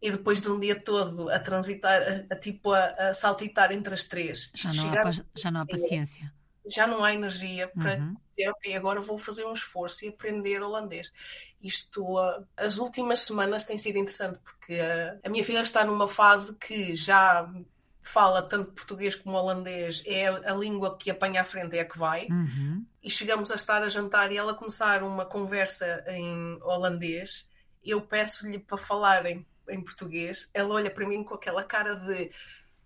E 0.00 0.10
depois 0.10 0.40
de 0.40 0.50
um 0.50 0.60
dia 0.60 0.78
todo 0.78 1.28
a 1.28 1.38
transitar, 1.38 2.00
a, 2.02 2.34
a 2.34 2.36
tipo 2.36 2.72
a, 2.72 2.84
a, 2.86 3.14
saltitar 3.14 3.72
entre 3.72 3.94
as 3.94 4.04
três. 4.04 4.50
Já 4.54 4.72
não, 4.72 4.92
há, 4.92 5.10
já 5.34 5.50
não 5.50 5.60
há 5.62 5.66
paciência 5.66 6.32
já 6.68 6.86
não 6.86 7.02
há 7.02 7.12
energia 7.12 7.68
para 7.68 7.98
uhum. 7.98 8.16
dizer, 8.30 8.50
ok, 8.50 8.76
agora 8.76 9.00
vou 9.00 9.18
fazer 9.18 9.44
um 9.46 9.52
esforço 9.52 10.04
e 10.04 10.08
aprender 10.08 10.62
holandês. 10.62 11.12
Isto, 11.62 12.04
uh, 12.04 12.46
as 12.56 12.78
últimas 12.78 13.20
semanas 13.20 13.64
tem 13.64 13.78
sido 13.78 13.98
interessante, 13.98 14.38
porque 14.38 14.74
uh, 14.74 15.18
a 15.24 15.28
minha 15.28 15.42
filha 15.42 15.60
está 15.60 15.84
numa 15.84 16.06
fase 16.06 16.56
que 16.56 16.94
já 16.94 17.50
fala 18.02 18.42
tanto 18.42 18.72
português 18.72 19.14
como 19.14 19.36
holandês, 19.36 20.02
é 20.06 20.28
a 20.28 20.54
língua 20.54 20.96
que 20.96 21.10
apanha 21.10 21.40
à 21.40 21.44
frente, 21.44 21.76
é 21.76 21.80
a 21.80 21.84
que 21.84 21.98
vai. 21.98 22.26
Uhum. 22.28 22.84
E 23.02 23.10
chegamos 23.10 23.50
a 23.50 23.54
estar 23.54 23.82
a 23.82 23.88
jantar 23.88 24.30
e 24.32 24.36
ela 24.36 24.54
começar 24.54 25.02
uma 25.02 25.26
conversa 25.26 26.04
em 26.08 26.58
holandês, 26.62 27.48
eu 27.84 28.00
peço-lhe 28.00 28.58
para 28.58 28.76
falar 28.76 29.24
em, 29.70 29.82
português, 29.82 30.48
ela 30.52 30.74
olha 30.74 30.90
para 30.90 31.06
mim 31.06 31.22
com 31.22 31.34
aquela 31.34 31.64
cara 31.64 31.94
de 31.94 32.30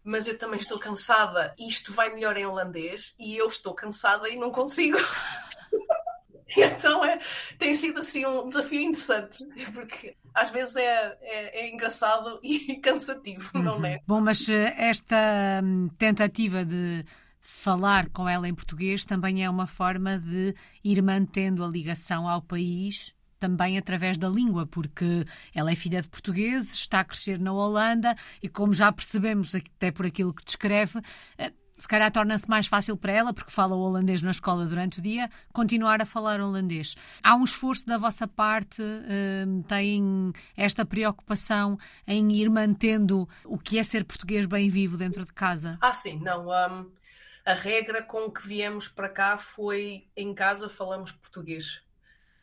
mas 0.04 0.26
eu 0.26 0.36
também 0.36 0.58
estou 0.58 0.80
cansada 0.80 1.54
e 1.56 1.68
isto 1.68 1.92
vai 1.92 2.12
melhor 2.12 2.36
em 2.36 2.44
holandês 2.44 3.14
e 3.18 3.36
eu 3.36 3.46
estou 3.46 3.72
cansada 3.72 4.28
e 4.28 4.34
não 4.34 4.50
consigo. 4.50 4.98
então 6.56 7.04
é, 7.04 7.20
tem 7.56 7.72
sido 7.72 8.00
assim 8.00 8.26
um 8.26 8.48
desafio 8.48 8.80
interessante, 8.80 9.46
porque 9.72 10.16
às 10.34 10.50
vezes 10.50 10.76
é, 10.76 11.16
é, 11.20 11.60
é 11.60 11.70
engraçado 11.70 12.40
e 12.42 12.76
cansativo, 12.82 13.50
uhum. 13.54 13.62
não 13.62 13.84
é? 13.84 14.00
Bom, 14.06 14.20
mas 14.20 14.48
eh, 14.48 14.74
esta 14.76 15.60
hum, 15.62 15.88
tentativa 15.96 16.64
de 16.64 17.04
falar 17.40 18.08
com 18.08 18.28
ela 18.28 18.48
em 18.48 18.54
português 18.54 19.04
também 19.04 19.44
é 19.44 19.48
uma 19.48 19.66
forma 19.66 20.18
de 20.18 20.54
ir 20.82 21.00
mantendo 21.00 21.64
a 21.64 21.68
ligação 21.68 22.28
ao 22.28 22.42
país 22.42 23.14
também 23.42 23.76
através 23.76 24.16
da 24.16 24.28
língua, 24.28 24.64
porque 24.64 25.24
ela 25.52 25.72
é 25.72 25.74
filha 25.74 26.00
de 26.00 26.08
portugueses, 26.08 26.74
está 26.74 27.00
a 27.00 27.04
crescer 27.04 27.40
na 27.40 27.52
Holanda 27.52 28.14
e, 28.40 28.48
como 28.48 28.72
já 28.72 28.92
percebemos 28.92 29.52
até 29.52 29.90
por 29.90 30.06
aquilo 30.06 30.32
que 30.32 30.44
descreve, 30.44 31.00
eh, 31.36 31.52
se 31.76 31.88
calhar 31.88 32.12
torna-se 32.12 32.48
mais 32.48 32.68
fácil 32.68 32.96
para 32.96 33.10
ela, 33.10 33.32
porque 33.32 33.50
fala 33.50 33.74
holandês 33.74 34.22
na 34.22 34.30
escola 34.30 34.64
durante 34.64 35.00
o 35.00 35.02
dia, 35.02 35.28
continuar 35.52 36.00
a 36.00 36.04
falar 36.04 36.40
holandês. 36.40 36.94
Há 37.20 37.34
um 37.34 37.42
esforço 37.42 37.84
da 37.84 37.98
vossa 37.98 38.28
parte, 38.28 38.80
uh, 38.80 39.62
tem 39.64 40.32
esta 40.56 40.86
preocupação 40.86 41.76
em 42.06 42.30
ir 42.30 42.48
mantendo 42.48 43.28
o 43.44 43.58
que 43.58 43.76
é 43.76 43.82
ser 43.82 44.04
português 44.04 44.46
bem 44.46 44.68
vivo 44.68 44.96
dentro 44.96 45.24
de 45.24 45.32
casa? 45.32 45.78
Ah, 45.80 45.92
sim, 45.92 46.20
não. 46.20 46.46
Um, 46.46 46.92
a 47.44 47.54
regra 47.54 48.04
com 48.04 48.30
que 48.30 48.46
viemos 48.46 48.86
para 48.86 49.08
cá 49.08 49.36
foi 49.36 50.06
em 50.16 50.32
casa 50.32 50.68
falamos 50.68 51.10
português. 51.10 51.82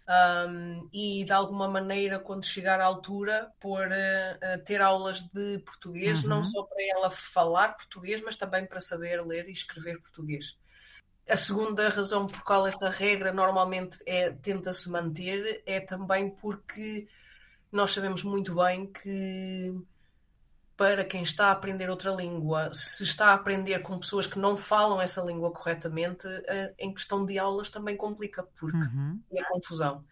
Um, 0.10 0.90
e 0.92 1.24
de 1.24 1.32
alguma 1.32 1.68
maneira, 1.68 2.18
quando 2.18 2.44
chegar 2.44 2.82
à 2.82 2.86
altura, 2.86 3.52
por 3.60 3.86
uh, 3.86 4.64
ter 4.66 4.82
aulas 4.82 5.22
de 5.22 5.60
português, 5.60 6.24
uhum. 6.24 6.30
não 6.30 6.44
só 6.44 6.64
para 6.64 6.84
ela 6.84 7.12
falar 7.12 7.76
português, 7.76 8.20
mas 8.20 8.36
também 8.36 8.66
para 8.66 8.80
saber 8.80 9.24
ler 9.24 9.48
e 9.48 9.52
escrever 9.52 10.00
português. 10.00 10.58
A 11.30 11.38
segunda 11.38 11.88
razão 11.90 12.26
por 12.26 12.42
qual 12.42 12.66
essa 12.66 12.90
regra 12.90 13.32
normalmente 13.32 14.00
é, 14.04 14.32
tenta-se 14.32 14.90
manter 14.90 15.62
é 15.64 15.80
também 15.80 16.32
porque 16.32 17.08
nós 17.72 17.92
sabemos 17.92 18.24
muito 18.24 18.56
bem 18.56 18.92
que 18.92 19.72
para 20.80 21.04
quem 21.04 21.22
está 21.22 21.48
a 21.48 21.52
aprender 21.52 21.90
outra 21.90 22.10
língua, 22.10 22.70
se 22.72 23.04
está 23.04 23.28
a 23.28 23.34
aprender 23.34 23.80
com 23.80 24.00
pessoas 24.00 24.26
que 24.26 24.40
não 24.40 24.56
falam 24.56 25.02
essa 25.02 25.22
língua 25.22 25.52
corretamente, 25.52 26.26
eh, 26.48 26.74
em 26.80 26.94
questão 26.94 27.26
de 27.26 27.38
aulas 27.38 27.70
também 27.70 27.98
complica, 27.98 28.44
porque 28.58 28.78
uhum. 28.78 29.22
é 29.34 29.44
confusão. 29.44 30.06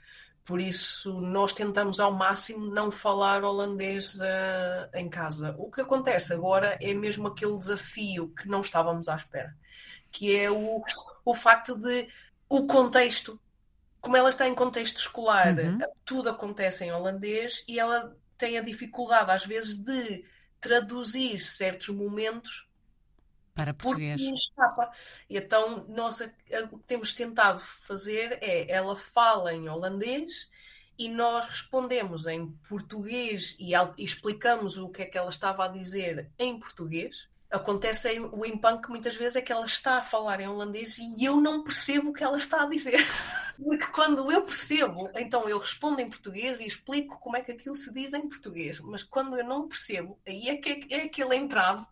Por 0.43 0.59
isso, 0.59 1.21
nós 1.21 1.53
tentamos 1.53 2.01
ao 2.01 2.11
máximo 2.11 2.69
não 2.69 2.91
falar 2.91 3.45
holandês 3.45 4.15
uh, 4.15 4.89
em 4.93 5.07
casa. 5.07 5.55
O 5.57 5.71
que 5.71 5.79
acontece 5.79 6.33
agora 6.33 6.77
é 6.81 6.93
mesmo 6.93 7.29
aquele 7.29 7.57
desafio 7.57 8.27
que 8.35 8.49
não 8.49 8.59
estávamos 8.59 9.07
à 9.07 9.15
espera, 9.15 9.55
que 10.11 10.35
é 10.35 10.51
o, 10.51 10.83
o 11.23 11.33
facto 11.33 11.77
de 11.77 12.09
o 12.49 12.67
contexto. 12.67 13.39
Como 14.01 14.17
ela 14.17 14.29
está 14.29 14.45
em 14.45 14.55
contexto 14.55 14.97
escolar, 14.97 15.57
uhum. 15.57 15.79
tudo 16.03 16.27
acontece 16.27 16.83
em 16.83 16.91
holandês 16.91 17.63
e 17.69 17.79
ela 17.79 18.13
tem 18.37 18.57
a 18.57 18.61
dificuldade, 18.61 19.31
às 19.31 19.45
vezes, 19.45 19.77
de 19.77 20.25
traduzir 20.59 21.39
certos 21.39 21.89
momentos 21.89 22.67
para 23.55 23.73
português. 23.73 24.21
Porque 24.21 24.33
escapa. 24.33 24.91
E 25.29 25.37
então, 25.37 25.85
nós 25.89 26.21
o 26.21 26.77
que 26.77 26.85
temos 26.85 27.13
tentado 27.13 27.59
fazer 27.59 28.37
é 28.41 28.71
ela 28.71 28.95
fala 28.95 29.53
em 29.53 29.67
holandês 29.67 30.49
e 30.97 31.09
nós 31.09 31.45
respondemos 31.45 32.27
em 32.27 32.47
português 32.67 33.55
e, 33.59 33.73
e 33.73 34.03
explicamos 34.03 34.77
o 34.77 34.89
que 34.89 35.03
é 35.03 35.05
que 35.05 35.17
ela 35.17 35.29
estava 35.29 35.65
a 35.65 35.67
dizer 35.67 36.29
em 36.37 36.59
português 36.59 37.27
acontece 37.49 38.19
o 38.19 38.45
impunk 38.45 38.89
muitas 38.89 39.15
vezes 39.15 39.37
é 39.37 39.41
que 39.41 39.51
ela 39.51 39.65
está 39.65 39.97
a 39.97 40.01
falar 40.01 40.39
em 40.39 40.47
holandês 40.47 40.97
e 40.97 41.23
eu 41.23 41.39
não 41.39 41.63
percebo 41.63 42.09
o 42.09 42.13
que 42.13 42.23
ela 42.23 42.37
está 42.37 42.63
a 42.63 42.69
dizer. 42.69 42.99
Porque 43.57 43.87
quando 43.87 44.31
eu 44.31 44.43
percebo, 44.43 45.09
então 45.15 45.49
eu 45.49 45.57
respondo 45.57 45.99
em 45.99 46.09
português 46.09 46.59
e 46.59 46.65
explico 46.65 47.19
como 47.19 47.35
é 47.35 47.41
que 47.41 47.51
aquilo 47.51 47.75
se 47.75 47.91
diz 47.91 48.13
em 48.13 48.27
português. 48.27 48.79
Mas 48.79 49.03
quando 49.03 49.37
eu 49.37 49.43
não 49.43 49.67
percebo, 49.67 50.19
aí 50.25 50.49
é 50.49 50.57
que 50.57 50.69
é, 50.69 50.99
é 50.99 51.01
aquele 51.03 51.35
entrave 51.35 51.85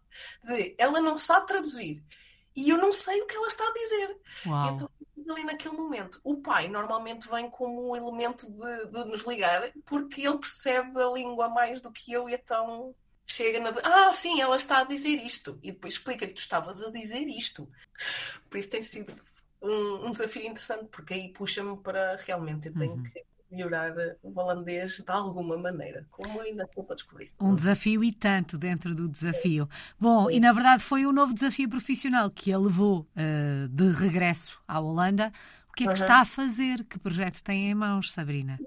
de 0.44 0.76
ela 0.78 1.02
não 1.02 1.18
sabe 1.18 1.48
traduzir 1.48 2.04
e 2.56 2.70
eu 2.70 2.78
não 2.78 2.92
sei 2.92 3.22
o 3.22 3.26
que 3.26 3.36
ela 3.36 3.48
está 3.48 3.64
a 3.68 3.74
dizer. 3.74 4.18
Uau. 4.46 4.74
Então 4.74 4.90
ali 5.30 5.44
naquele 5.44 5.76
momento. 5.76 6.20
O 6.24 6.38
pai 6.38 6.68
normalmente 6.68 7.28
vem 7.28 7.50
como 7.50 7.90
um 7.90 7.96
elemento 7.96 8.50
de, 8.50 8.86
de 8.88 9.06
nos 9.06 9.22
ligar 9.22 9.72
porque 9.84 10.22
ele 10.22 10.38
percebe 10.38 11.02
a 11.02 11.10
língua 11.10 11.50
mais 11.50 11.82
do 11.82 11.92
que 11.92 12.12
eu 12.12 12.30
e 12.30 12.36
então 12.36 12.96
chega 13.26 13.60
na. 13.60 13.74
Ah, 13.84 14.12
sim, 14.12 14.40
ela 14.40 14.56
está 14.56 14.82
a 14.82 14.84
dizer 14.84 15.16
isto. 15.24 15.60
E 15.64 15.72
depois 15.72 15.94
explica-lhe 15.94 16.32
que 16.32 16.38
tu 16.38 16.42
estavas 16.42 16.82
a 16.82 16.92
dizer 16.92 17.28
isto. 17.28 17.68
Por 18.50 18.58
isso 18.58 18.70
tem 18.70 18.82
sido 18.82 19.16
um, 19.62 20.08
um 20.08 20.12
desafio 20.12 20.44
interessante, 20.44 20.86
porque 20.92 21.14
aí 21.14 21.30
puxa-me 21.32 21.78
para 21.78 22.16
realmente 22.18 22.68
eu 22.68 22.74
tenho 22.74 22.94
uhum. 22.94 23.04
que 23.04 23.24
melhorar 23.52 23.94
o 24.22 24.38
holandês 24.38 24.98
de 24.98 25.12
alguma 25.12 25.58
maneira, 25.58 26.06
como 26.12 26.42
ainda 26.42 26.64
estou 26.64 26.84
para 26.84 26.96
descobrir. 26.96 27.32
Um 27.40 27.56
desafio 27.56 28.04
e 28.04 28.12
tanto 28.12 28.58
dentro 28.58 28.94
do 28.94 29.08
desafio. 29.08 29.70
Bom, 30.00 30.30
e 30.30 30.40
na 30.40 30.52
verdade 30.52 30.84
foi 30.84 31.06
um 31.06 31.12
novo 31.12 31.34
desafio 31.34 31.70
profissional 31.70 32.30
que 32.30 32.52
a 32.52 32.58
levou 32.58 33.08
uh, 33.16 33.68
de 33.70 33.92
regresso 33.92 34.62
à 34.68 34.80
Holanda. 34.80 35.32
O 35.70 35.74
que 35.74 35.84
é 35.84 35.88
que 35.88 35.90
uhum. 35.90 35.94
está 35.94 36.22
a 36.22 36.26
fazer? 36.26 36.84
Que 36.86 36.98
projeto 37.00 37.44
tem 37.44 37.70
em 37.70 37.76
mãos, 37.76 38.12
Sabrina? 38.12 38.58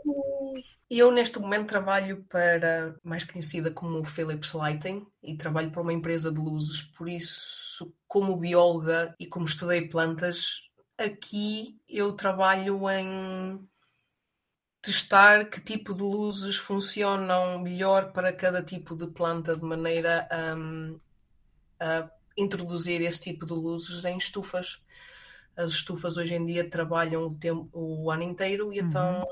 Eu, 0.91 1.13
neste 1.13 1.39
momento, 1.39 1.69
trabalho 1.69 2.25
para, 2.31 2.95
mais 3.05 3.23
conhecida 3.23 3.71
como 3.71 4.05
Philips 4.05 4.53
Lighting, 4.53 5.07
e 5.23 5.37
trabalho 5.37 5.71
para 5.71 5.83
uma 5.83 5.93
empresa 5.93 6.33
de 6.33 6.41
luzes. 6.41 6.83
Por 6.83 7.09
isso, 7.09 7.95
como 8.07 8.37
bióloga 8.37 9.15
e 9.19 9.27
como 9.27 9.45
estudei 9.45 9.87
plantas, 9.87 10.68
aqui 10.99 11.81
eu 11.89 12.13
trabalho 12.13 12.91
em 12.91 13.67
testar 14.83 15.49
que 15.49 15.61
tipo 15.61 15.95
de 15.95 16.03
luzes 16.03 16.57
funcionam 16.57 17.61
melhor 17.61 18.13
para 18.13 18.33
cada 18.33 18.63
tipo 18.63 18.97
de 18.97 19.07
planta, 19.07 19.57
de 19.57 19.65
maneira 19.65 20.29
a, 20.31 22.01
a 22.01 22.11
introduzir 22.37 23.01
esse 23.01 23.21
tipo 23.21 23.47
de 23.47 23.53
luzes 23.53 24.05
em 24.05 24.17
estufas. 24.17 24.83
As 25.57 25.73
estufas 25.73 26.17
hoje 26.17 26.35
em 26.35 26.45
dia 26.45 26.69
trabalham 26.69 27.23
o, 27.27 27.35
tempo, 27.35 27.69
o 27.73 28.11
ano 28.11 28.23
inteiro 28.23 28.73
e 28.73 28.79
então, 28.79 29.27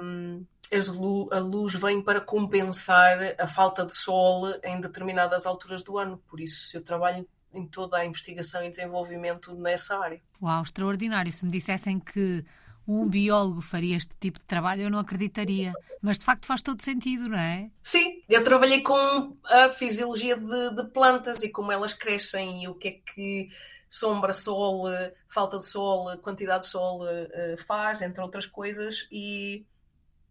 uhum. 0.00 0.46
então 0.70 1.28
a 1.32 1.38
luz 1.38 1.74
vem 1.74 2.00
para 2.00 2.20
compensar 2.20 3.18
a 3.38 3.46
falta 3.46 3.84
de 3.84 3.94
sol 3.94 4.48
em 4.62 4.80
determinadas 4.80 5.44
alturas 5.44 5.82
do 5.82 5.98
ano. 5.98 6.22
Por 6.26 6.40
isso, 6.40 6.76
eu 6.76 6.82
trabalho 6.82 7.28
em 7.52 7.66
toda 7.66 7.98
a 7.98 8.04
investigação 8.04 8.64
e 8.64 8.70
desenvolvimento 8.70 9.54
nessa 9.54 9.98
área. 9.98 10.20
Uau, 10.40 10.62
extraordinário! 10.62 11.32
Se 11.32 11.44
me 11.44 11.50
dissessem 11.50 11.98
que 11.98 12.44
um 12.86 13.08
biólogo 13.08 13.60
faria 13.60 13.96
este 13.96 14.14
tipo 14.18 14.38
de 14.38 14.44
trabalho, 14.44 14.82
eu 14.82 14.90
não 14.90 14.98
acreditaria. 14.98 15.72
Mas 16.00 16.18
de 16.18 16.24
facto 16.24 16.46
faz 16.46 16.62
todo 16.62 16.82
sentido, 16.82 17.28
não 17.28 17.38
é? 17.38 17.70
Sim, 17.82 18.22
eu 18.28 18.42
trabalhei 18.42 18.82
com 18.82 19.36
a 19.44 19.68
fisiologia 19.68 20.36
de, 20.36 20.74
de 20.74 20.84
plantas 20.90 21.42
e 21.44 21.48
como 21.48 21.70
elas 21.70 21.94
crescem 21.94 22.64
e 22.64 22.68
o 22.68 22.74
que 22.74 22.88
é 22.88 22.92
que 22.92 23.48
sombra, 23.92 24.32
sol, 24.32 24.84
falta 25.28 25.58
de 25.58 25.66
sol, 25.66 26.16
quantidade 26.18 26.64
de 26.64 26.70
sol 26.70 27.04
uh, 27.04 27.58
faz, 27.66 28.00
entre 28.00 28.22
outras 28.22 28.46
coisas, 28.46 29.06
e 29.12 29.66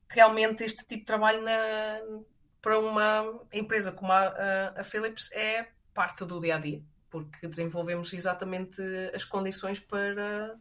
realmente 0.10 0.64
este 0.64 0.80
tipo 0.80 1.02
de 1.02 1.06
trabalho 1.06 1.44
na, 1.44 2.00
para 2.60 2.80
uma 2.80 3.40
empresa 3.54 3.92
como 3.92 4.12
a, 4.12 4.74
a 4.76 4.84
Philips 4.84 5.32
é 5.32 5.68
parte 5.94 6.26
do 6.26 6.40
dia 6.40 6.56
a 6.56 6.60
dia, 6.60 6.82
porque 7.12 7.48
desenvolvemos 7.48 8.14
exatamente 8.14 8.82
as 9.14 9.26
condições 9.26 9.80
para 9.80 10.56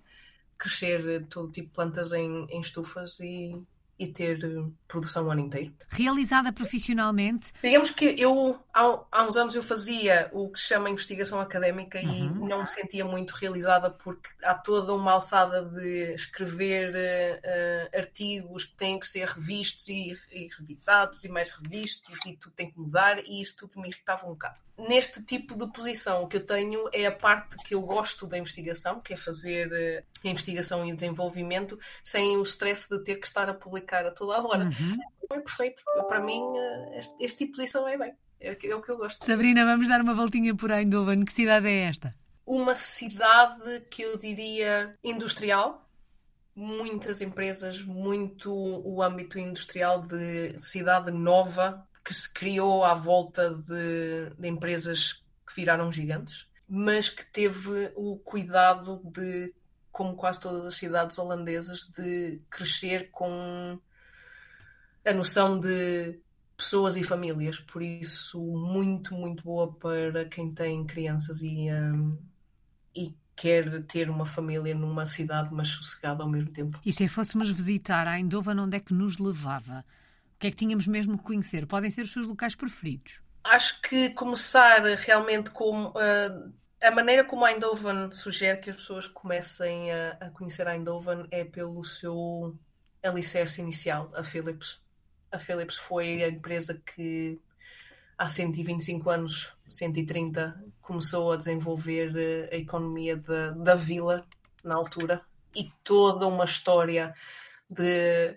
crescer 0.58 1.26
todo 1.28 1.50
tipo 1.50 1.68
de 1.68 1.74
plantas 1.74 2.12
em, 2.12 2.44
em 2.50 2.60
estufas 2.60 3.20
e, 3.20 3.56
e 4.00 4.08
ter 4.08 4.42
eh, 4.42 4.64
produção 4.88 5.26
o 5.26 5.30
ano 5.30 5.42
inteiro. 5.42 5.74
Realizada 5.90 6.50
profissionalmente? 6.50 7.52
Digamos 7.62 7.90
que 7.90 8.06
eu, 8.18 8.58
há, 8.72 8.98
há 9.12 9.24
uns 9.24 9.36
anos, 9.36 9.54
eu 9.54 9.62
fazia 9.62 10.30
o 10.32 10.48
que 10.48 10.58
se 10.58 10.68
chama 10.68 10.88
investigação 10.88 11.38
académica 11.38 12.00
uhum. 12.00 12.46
e 12.46 12.48
não 12.48 12.62
me 12.62 12.66
sentia 12.66 13.04
muito 13.04 13.32
realizada 13.32 13.90
porque 13.90 14.30
há 14.42 14.54
toda 14.54 14.94
uma 14.94 15.12
alçada 15.12 15.62
de 15.62 16.14
escrever 16.14 16.94
uh, 16.94 17.98
artigos 17.98 18.64
que 18.64 18.74
têm 18.74 18.98
que 18.98 19.06
ser 19.06 19.28
revistos 19.28 19.86
e, 19.88 20.16
e 20.32 20.48
revisados 20.58 21.22
e 21.22 21.28
mais 21.28 21.50
revistos 21.50 22.24
e 22.24 22.34
tudo 22.36 22.54
tem 22.54 22.70
que 22.70 22.78
mudar 22.78 23.18
e 23.18 23.38
isso 23.38 23.54
tudo 23.58 23.78
me 23.78 23.88
irritava 23.88 24.26
um 24.26 24.30
bocado. 24.30 24.58
Neste 24.88 25.22
tipo 25.22 25.54
de 25.54 25.70
posição, 25.70 26.22
o 26.22 26.26
que 26.26 26.38
eu 26.38 26.46
tenho 26.46 26.88
é 26.90 27.04
a 27.04 27.12
parte 27.12 27.58
que 27.58 27.74
eu 27.74 27.82
gosto 27.82 28.26
da 28.26 28.38
investigação, 28.38 28.98
que 28.98 29.12
é 29.12 29.16
fazer 29.16 29.68
uh, 29.68 30.28
a 30.28 30.30
investigação 30.30 30.84
e 30.86 30.92
o 30.92 30.94
desenvolvimento 30.94 31.78
sem 32.02 32.38
o 32.38 32.42
stress 32.42 32.88
de 32.88 32.98
ter 33.04 33.16
que 33.16 33.26
estar 33.26 33.48
a 33.48 33.54
publicar 33.54 33.89
a 33.94 34.10
toda 34.10 34.36
a 34.36 34.42
hora. 34.42 34.64
Uhum. 34.64 34.98
É 35.32 35.40
perfeito. 35.40 35.82
Para 36.08 36.20
mim, 36.20 36.42
eh, 36.56 36.98
este, 36.98 37.14
este 37.20 37.38
tipo 37.38 37.52
de 37.52 37.58
posição 37.58 37.88
é 37.88 37.96
bem. 37.96 38.12
É, 38.40 38.56
é, 38.66 38.74
o 38.74 38.82
que 38.82 38.90
eu 38.90 38.96
gosto. 38.96 39.24
Sabrina, 39.24 39.64
vamos 39.64 39.88
dar 39.88 40.00
uma 40.00 40.14
voltinha 40.14 40.54
por 40.54 40.70
Eindhoven. 40.70 41.24
Que 41.24 41.32
cidade 41.32 41.68
é 41.68 41.82
esta? 41.82 42.14
Uma 42.46 42.74
cidade 42.74 43.80
que 43.90 44.02
eu 44.02 44.16
diria 44.16 44.96
industrial. 45.04 45.88
Muitas 46.54 47.22
empresas, 47.22 47.82
muito 47.82 48.52
o 48.52 49.02
âmbito 49.02 49.38
industrial 49.38 50.00
de 50.00 50.58
cidade 50.58 51.10
nova 51.10 51.86
que 52.04 52.12
se 52.12 52.32
criou 52.32 52.82
à 52.82 52.94
volta 52.94 53.50
de, 53.50 54.30
de 54.36 54.48
empresas 54.48 55.22
que 55.46 55.54
viraram 55.54 55.92
gigantes, 55.92 56.46
mas 56.68 57.08
que 57.08 57.24
teve 57.24 57.92
o 57.94 58.16
cuidado 58.18 59.00
de 59.04 59.54
como 59.92 60.14
quase 60.14 60.40
todas 60.40 60.64
as 60.64 60.74
cidades 60.74 61.18
holandesas, 61.18 61.84
de 61.86 62.40
crescer 62.48 63.10
com 63.10 63.78
a 65.04 65.12
noção 65.12 65.58
de 65.58 66.18
pessoas 66.56 66.96
e 66.96 67.02
famílias. 67.02 67.58
Por 67.58 67.82
isso, 67.82 68.38
muito, 68.40 69.14
muito 69.14 69.42
boa 69.42 69.72
para 69.72 70.26
quem 70.26 70.52
tem 70.52 70.84
crianças 70.86 71.42
e, 71.42 71.70
um, 71.72 72.18
e 72.94 73.14
quer 73.34 73.82
ter 73.84 74.10
uma 74.10 74.26
família 74.26 74.74
numa 74.74 75.06
cidade, 75.06 75.48
mas 75.52 75.68
sossegada 75.68 76.22
ao 76.22 76.28
mesmo 76.28 76.50
tempo. 76.50 76.78
E 76.84 76.92
se 76.92 77.08
fôssemos 77.08 77.50
visitar 77.50 78.06
a 78.06 78.18
Eindhoven, 78.18 78.58
onde 78.60 78.76
é 78.76 78.80
que 78.80 78.92
nos 78.92 79.18
levava? 79.18 79.84
O 80.36 80.38
que 80.38 80.46
é 80.46 80.50
que 80.50 80.56
tínhamos 80.56 80.86
mesmo 80.86 81.18
que 81.18 81.24
conhecer? 81.24 81.66
Podem 81.66 81.90
ser 81.90 82.02
os 82.02 82.12
seus 82.12 82.26
locais 82.26 82.54
preferidos? 82.54 83.20
Acho 83.42 83.80
que 83.80 84.10
começar 84.10 84.82
realmente 84.98 85.50
com 85.50 85.86
uh, 85.86 86.52
a 86.82 86.90
maneira 86.90 87.24
como 87.24 87.44
a 87.44 87.52
Eindhoven 87.52 88.12
sugere 88.12 88.58
que 88.58 88.70
as 88.70 88.76
pessoas 88.76 89.06
comecem 89.06 89.92
a, 89.92 90.16
a 90.20 90.30
conhecer 90.30 90.66
a 90.66 90.74
Eindhoven 90.74 91.26
é 91.30 91.44
pelo 91.44 91.84
seu 91.84 92.56
alicerce 93.02 93.60
inicial, 93.60 94.10
a 94.14 94.24
Philips. 94.24 94.80
A 95.30 95.38
Philips 95.38 95.76
foi 95.76 96.24
a 96.24 96.28
empresa 96.28 96.80
que 96.94 97.38
há 98.16 98.28
125 98.28 99.10
anos, 99.10 99.52
130, 99.68 100.62
começou 100.80 101.32
a 101.32 101.36
desenvolver 101.36 102.16
eh, 102.16 102.48
a 102.52 102.56
economia 102.56 103.16
da, 103.16 103.50
da 103.52 103.74
vila 103.74 104.26
na 104.64 104.74
altura 104.74 105.22
e 105.54 105.70
toda 105.84 106.26
uma 106.26 106.44
história 106.44 107.14
de 107.68 108.36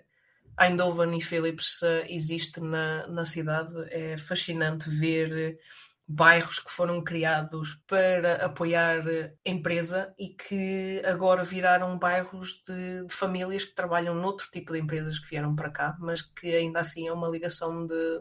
Eindhoven 0.58 1.16
e 1.16 1.20
Philips 1.20 1.82
eh, 1.82 2.06
existe 2.08 2.60
na, 2.60 3.06
na 3.08 3.24
cidade. 3.24 3.74
É 3.90 4.16
fascinante 4.16 4.88
ver 4.88 5.58
bairros 6.06 6.58
que 6.58 6.70
foram 6.70 7.02
criados 7.02 7.80
para 7.86 8.44
apoiar 8.44 9.00
a 9.00 9.50
empresa 9.50 10.14
e 10.18 10.28
que 10.28 11.02
agora 11.04 11.42
viraram 11.42 11.98
bairros 11.98 12.62
de, 12.66 13.06
de, 13.06 13.14
famílias 13.14 13.64
que 13.64 13.74
trabalham 13.74 14.14
noutro 14.14 14.48
tipo 14.52 14.72
de 14.72 14.80
empresas 14.80 15.18
que 15.18 15.28
vieram 15.28 15.54
para 15.56 15.70
cá, 15.70 15.96
mas 15.98 16.20
que 16.20 16.54
ainda 16.54 16.80
assim 16.80 17.08
é 17.08 17.12
uma 17.12 17.28
ligação 17.28 17.86
de, 17.86 18.20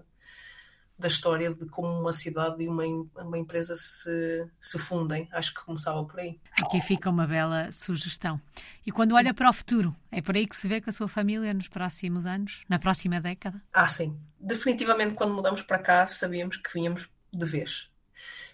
da 0.98 1.10
história 1.10 1.54
de 1.54 1.66
como 1.66 1.90
uma 2.00 2.14
cidade 2.14 2.64
e 2.64 2.70
uma, 2.70 2.84
uma 3.18 3.38
empresa 3.38 3.76
se, 3.76 4.48
se 4.62 4.80
fundem. 4.80 5.28
Acho 5.34 5.54
que 5.54 5.66
começava 5.66 6.06
por 6.06 6.22
aí. 6.22 6.40
Aqui 6.62 6.80
fica 6.80 7.10
uma 7.10 7.28
bela 7.28 7.70
sugestão. 7.74 8.40
E 8.86 8.92
quando 8.92 9.16
olha 9.16 9.34
para 9.34 9.50
o 9.50 9.54
futuro, 9.54 9.94
é 10.10 10.22
por 10.22 10.36
aí 10.36 10.48
que 10.48 10.56
se 10.56 10.68
vê 10.70 10.80
com 10.80 10.90
a 10.90 10.94
sua 10.94 11.10
família 11.10 11.54
nos 11.54 11.68
próximos 11.68 12.26
anos, 12.26 12.64
na 12.70 12.80
próxima 12.80 13.20
década? 13.20 13.62
Ah, 13.74 13.88
sim. 13.88 14.18
Definitivamente, 14.40 15.16
quando 15.16 15.34
mudamos 15.34 15.62
para 15.62 15.80
cá, 15.80 16.08
sabíamos 16.08 16.58
que 16.58 16.74
vínhamos 16.74 17.10
de 17.34 17.46
vez. 17.46 17.90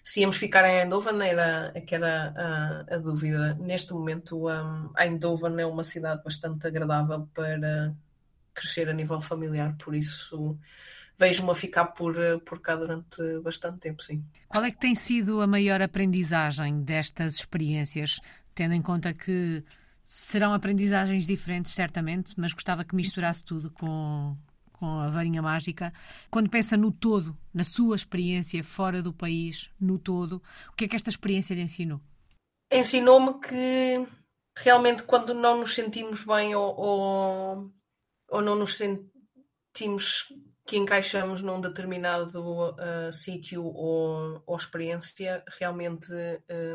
Se 0.01 0.21
íamos 0.21 0.37
ficar 0.37 0.67
em 0.67 0.79
Eindhoven 0.79 1.21
era, 1.21 1.71
é 1.75 1.83
era 1.91 2.33
a, 2.35 2.95
a 2.95 2.97
dúvida. 2.97 3.55
Neste 3.55 3.93
momento, 3.93 4.47
um, 4.47 4.91
Eindhoven 4.97 5.59
é 5.59 5.65
uma 5.65 5.83
cidade 5.83 6.23
bastante 6.23 6.65
agradável 6.65 7.29
para 7.33 7.93
crescer 8.53 8.89
a 8.89 8.93
nível 8.93 9.21
familiar, 9.21 9.75
por 9.77 9.95
isso 9.95 10.57
vejo-me 11.17 11.51
a 11.51 11.55
ficar 11.55 11.85
por, 11.87 12.15
por 12.45 12.61
cá 12.61 12.75
durante 12.75 13.39
bastante 13.43 13.79
tempo, 13.79 14.01
sim. 14.01 14.23
Qual 14.47 14.63
é 14.63 14.71
que 14.71 14.79
tem 14.79 14.95
sido 14.95 15.41
a 15.41 15.47
maior 15.47 15.81
aprendizagem 15.81 16.81
destas 16.81 17.35
experiências, 17.35 18.19
tendo 18.55 18.73
em 18.73 18.81
conta 18.81 19.13
que 19.13 19.63
serão 20.03 20.53
aprendizagens 20.53 21.27
diferentes, 21.27 21.73
certamente, 21.73 22.33
mas 22.37 22.53
gostava 22.53 22.83
que 22.83 22.95
misturasse 22.95 23.43
tudo 23.43 23.69
com, 23.69 24.35
com 24.79 24.99
a 24.99 25.09
varinha 25.09 25.41
mágica, 25.41 25.93
quando 26.31 26.49
pensa 26.49 26.77
no 26.77 26.91
todo, 26.91 27.37
na 27.53 27.63
sua 27.63 27.95
experiência 27.95 28.63
fora 28.63 29.01
do 29.01 29.13
país, 29.13 29.69
no 29.79 29.99
todo, 29.99 30.41
o 30.71 30.75
que 30.75 30.85
é 30.85 30.87
que 30.87 30.95
esta 30.95 31.09
experiência 31.09 31.53
lhe 31.53 31.61
ensinou? 31.61 31.99
Ensinou-me 32.71 33.39
que 33.41 34.07
realmente 34.57 35.03
quando 35.03 35.33
não 35.33 35.59
nos 35.59 35.75
sentimos 35.75 36.23
bem 36.23 36.55
ou, 36.55 36.75
ou, 36.75 37.71
ou 38.29 38.41
não 38.41 38.55
nos 38.55 38.77
sentimos 38.77 40.31
que 40.65 40.77
encaixamos 40.77 41.41
num 41.41 41.59
determinado 41.59 42.39
uh, 42.41 43.11
sítio 43.11 43.65
ou, 43.65 44.41
ou, 44.45 44.55
experiência, 44.55 45.43
realmente 45.59 46.13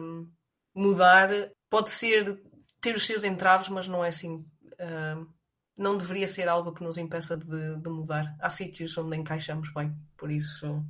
um, 0.02 0.28
mudar 0.74 1.30
pode 1.70 1.90
ser 1.90 2.42
ter 2.80 2.96
os 2.96 3.06
seus 3.06 3.24
entraves, 3.24 3.68
mas 3.68 3.86
não 3.86 4.04
é 4.04 4.08
assim. 4.08 4.44
Uh, 4.74 5.33
não 5.76 5.98
deveria 5.98 6.28
ser 6.28 6.48
algo 6.48 6.72
que 6.72 6.82
nos 6.82 6.96
impeça 6.98 7.36
de, 7.36 7.76
de, 7.76 7.88
mudar. 7.88 8.34
Há 8.40 8.48
sítios 8.50 8.96
onde 8.96 9.16
encaixamos 9.16 9.72
bem, 9.72 9.94
por 10.16 10.30
isso, 10.30 10.84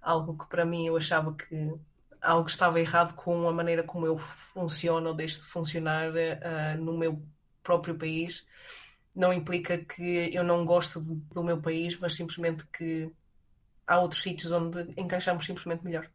algo 0.00 0.36
que 0.36 0.48
para 0.48 0.64
mim 0.64 0.86
eu 0.86 0.96
achava 0.96 1.34
que 1.34 1.74
algo 2.20 2.48
estava 2.48 2.80
errado 2.80 3.14
com 3.14 3.48
a 3.48 3.52
maneira 3.52 3.82
como 3.82 4.06
eu 4.06 4.16
funciono 4.18 5.08
ou 5.08 5.14
deixo 5.14 5.40
de 5.40 5.46
funcionar 5.46 6.10
uh, 6.10 6.82
no 6.82 6.96
meu 6.96 7.22
próprio 7.62 7.96
país, 7.96 8.46
não 9.14 9.32
implica 9.32 9.78
que 9.78 10.30
eu 10.34 10.44
não 10.44 10.64
gosto 10.64 11.00
do, 11.00 11.14
do 11.14 11.44
meu 11.44 11.60
país, 11.60 11.98
mas 11.98 12.14
simplesmente 12.14 12.66
que 12.66 13.10
há 13.86 13.98
outros 14.00 14.22
sítios 14.22 14.52
onde 14.52 14.92
encaixamos 14.96 15.44
simplesmente 15.44 15.84
melhor. 15.84 16.10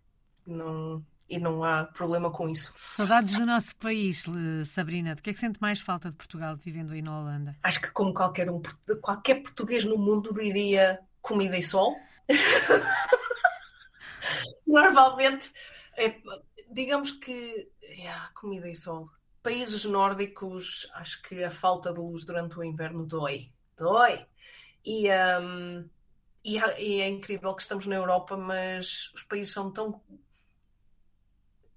Não, 0.46 1.04
e 1.32 1.39
não 1.39 1.63
há 1.63 1.86
problema 1.86 2.30
com 2.30 2.50
isso. 2.50 2.74
Saudades 2.78 3.34
do 3.34 3.46
nosso 3.46 3.74
país, 3.78 4.26
Sabrina. 4.65 5.15
De 5.15 5.22
que 5.22 5.30
é 5.30 5.34
que 5.34 5.39
sente 5.39 5.62
mais 5.62 5.80
falta 5.80 6.12
de 6.12 6.17
Portugal 6.17 6.58
vivendo 6.58 6.91
aí 6.91 7.02
na 7.02 7.17
Holanda? 7.17 7.56
Acho 7.63 7.82
que 7.82 7.89
como 7.91 8.13
qualquer, 8.13 8.52
um, 8.52 8.62
qualquer 9.00 9.41
português 9.41 9.86
no 9.86 9.98
mundo 9.98 10.34
diria 10.34 11.00
comida 11.22 11.58
e 11.58 11.63
sol. 11.63 11.96
Normalmente, 14.67 15.54
é, 15.96 16.17
digamos 16.70 17.13
que 17.13 17.70
yeah, 17.82 18.30
comida 18.36 18.70
e 18.70 18.76
sol. 18.76 19.10
Países 19.41 19.86
nórdicos, 19.86 20.91
acho 20.96 21.22
que 21.22 21.46
a 21.46 21.50
falta 21.50 21.94
de 21.94 22.00
luz 22.00 22.26
durante 22.26 22.60
o 22.60 22.63
inverno 22.63 23.06
dói. 23.06 23.50
Dói. 23.78 24.26
E, 24.86 25.08
um, 25.10 25.89
e, 26.44 26.58
e 26.58 27.00
é 27.00 27.08
incrível 27.08 27.56
que 27.56 27.62
estamos 27.62 27.88
na 27.88 27.96
Europa, 27.96 28.36
mas 28.36 29.10
os 29.15 29.24
países 29.24 29.54
são 29.54 29.72
tão 29.72 30.02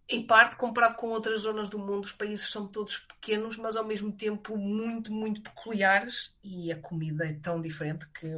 em 0.09 0.27
parte, 0.27 0.57
comparado 0.57 0.97
com 0.97 1.09
outras 1.09 1.40
zonas 1.40 1.71
do 1.71 1.79
mundo, 1.79 2.05
os 2.05 2.12
países 2.12 2.51
são 2.51 2.67
todos 2.67 2.99
pequenos, 2.99 3.57
mas 3.57 3.77
ao 3.77 3.85
mesmo 3.85 4.12
tempo 4.12 4.57
muito, 4.57 5.12
muito 5.12 5.40
peculiares 5.40 6.35
e 6.43 6.71
a 6.71 6.79
comida 6.79 7.27
é 7.27 7.33
tão 7.33 7.61
diferente 7.61 8.07
que 8.09 8.29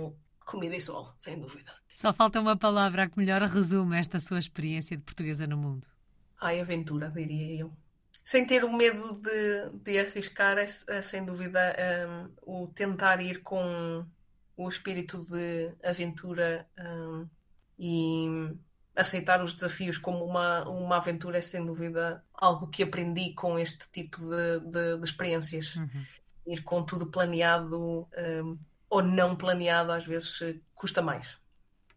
comida 0.44 0.76
e 0.76 0.81
sol, 0.81 1.12
sem 1.18 1.38
dúvida. 1.38 1.72
Só 1.94 2.12
falta 2.12 2.40
uma 2.40 2.57
palavra 2.57 3.09
que 3.09 3.18
melhor 3.18 3.42
resume 3.42 3.98
esta 3.98 4.20
sua 4.20 4.38
experiência 4.38 4.96
de 4.96 5.02
portuguesa 5.02 5.46
no 5.46 5.57
mundo. 5.57 5.87
Ai, 6.40 6.61
aventura, 6.61 7.11
diria 7.11 7.61
eu. 7.62 7.72
Sem 8.24 8.46
ter 8.46 8.64
o 8.64 8.72
medo 8.72 9.20
de, 9.20 9.70
de 9.83 9.98
arriscar, 9.98 10.59
é, 10.59 10.66
é 10.88 11.02
sem 11.02 11.24
dúvida 11.24 11.74
um, 12.44 12.62
o 12.62 12.66
tentar 12.68 13.20
ir 13.20 13.42
com 13.42 14.07
o 14.57 14.68
espírito 14.68 15.22
de 15.24 15.72
aventura 15.83 16.66
um, 16.79 17.29
e 17.79 18.55
aceitar 18.96 19.42
os 19.42 19.52
desafios 19.52 19.98
como 19.98 20.24
uma, 20.24 20.66
uma 20.68 20.96
aventura 20.96 21.38
é 21.38 21.42
sem 21.42 21.64
dúvida 21.64 22.24
algo 22.35 22.66
que 22.66 22.82
aprendi 22.82 23.35
com 23.35 23.59
este 23.59 23.87
tipo 23.92 24.20
de, 24.22 24.61
de, 24.61 24.98
de 24.98 25.04
experiências. 25.04 25.76
Uhum. 25.76 26.04
Ir 26.46 26.62
com 26.62 26.82
tudo 26.82 27.06
planeado 27.06 28.09
um, 28.16 28.59
ou 28.88 29.02
não 29.02 29.37
planeado 29.37 29.92
às 29.92 30.06
vezes 30.06 30.38
custa 30.74 31.02
mais, 31.02 31.37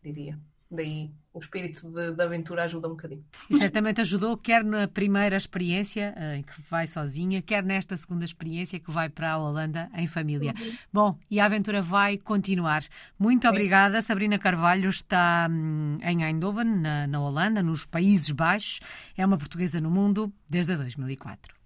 diria. 0.04 0.38
Daí 0.70 1.12
o 1.40 1.42
espírito 1.42 1.90
de, 1.90 2.22
aventura 2.22 2.64
ajuda 2.64 2.88
um 2.88 2.92
bocadinho. 2.92 3.24
E 3.50 3.58
certamente 3.58 4.02
ajudou, 4.02 4.38
quer 4.38 4.64
na 4.64 4.88
primeira 4.88 5.36
experiência, 5.36 6.14
eh, 6.16 6.38
em 6.38 6.44
que 6.44 6.54
vai 6.70 6.86
sozinha, 6.86 7.42
quer 7.42 7.64
nesta 7.64 7.96
segunda 7.98 8.26
experiência 8.26 8.80
que 8.80 8.92
vai 8.92 9.10
para 9.10 9.32
a 9.32 9.38
Holanda 9.38 9.90
em 9.96 10.08
família. 10.08 10.54
Uhum. 10.60 10.78
Bom, 10.92 11.18
e 11.30 11.40
a 11.40 11.46
aventura 11.46 11.82
vai 11.82 12.18
continuar. 12.18 12.84
Muito 13.18 13.44
Sim. 13.44 13.48
obrigada. 13.48 14.02
Sabrina 14.02 14.38
Carvalho 14.38 14.90
está 14.90 15.48
hum, 15.50 15.98
em 16.02 16.24
Eindhoven, 16.24 16.66
na, 16.66 17.08
na 17.08 17.20
Holanda, 17.20 17.64
nos 17.64 17.86
Países 17.86 18.32
Baixos. 18.32 18.80
É 19.18 19.26
uma 19.26 19.38
portuguesa 19.38 19.80
no 19.82 19.90
mundo 19.90 20.32
desde 20.50 20.76
2004. 20.76 21.59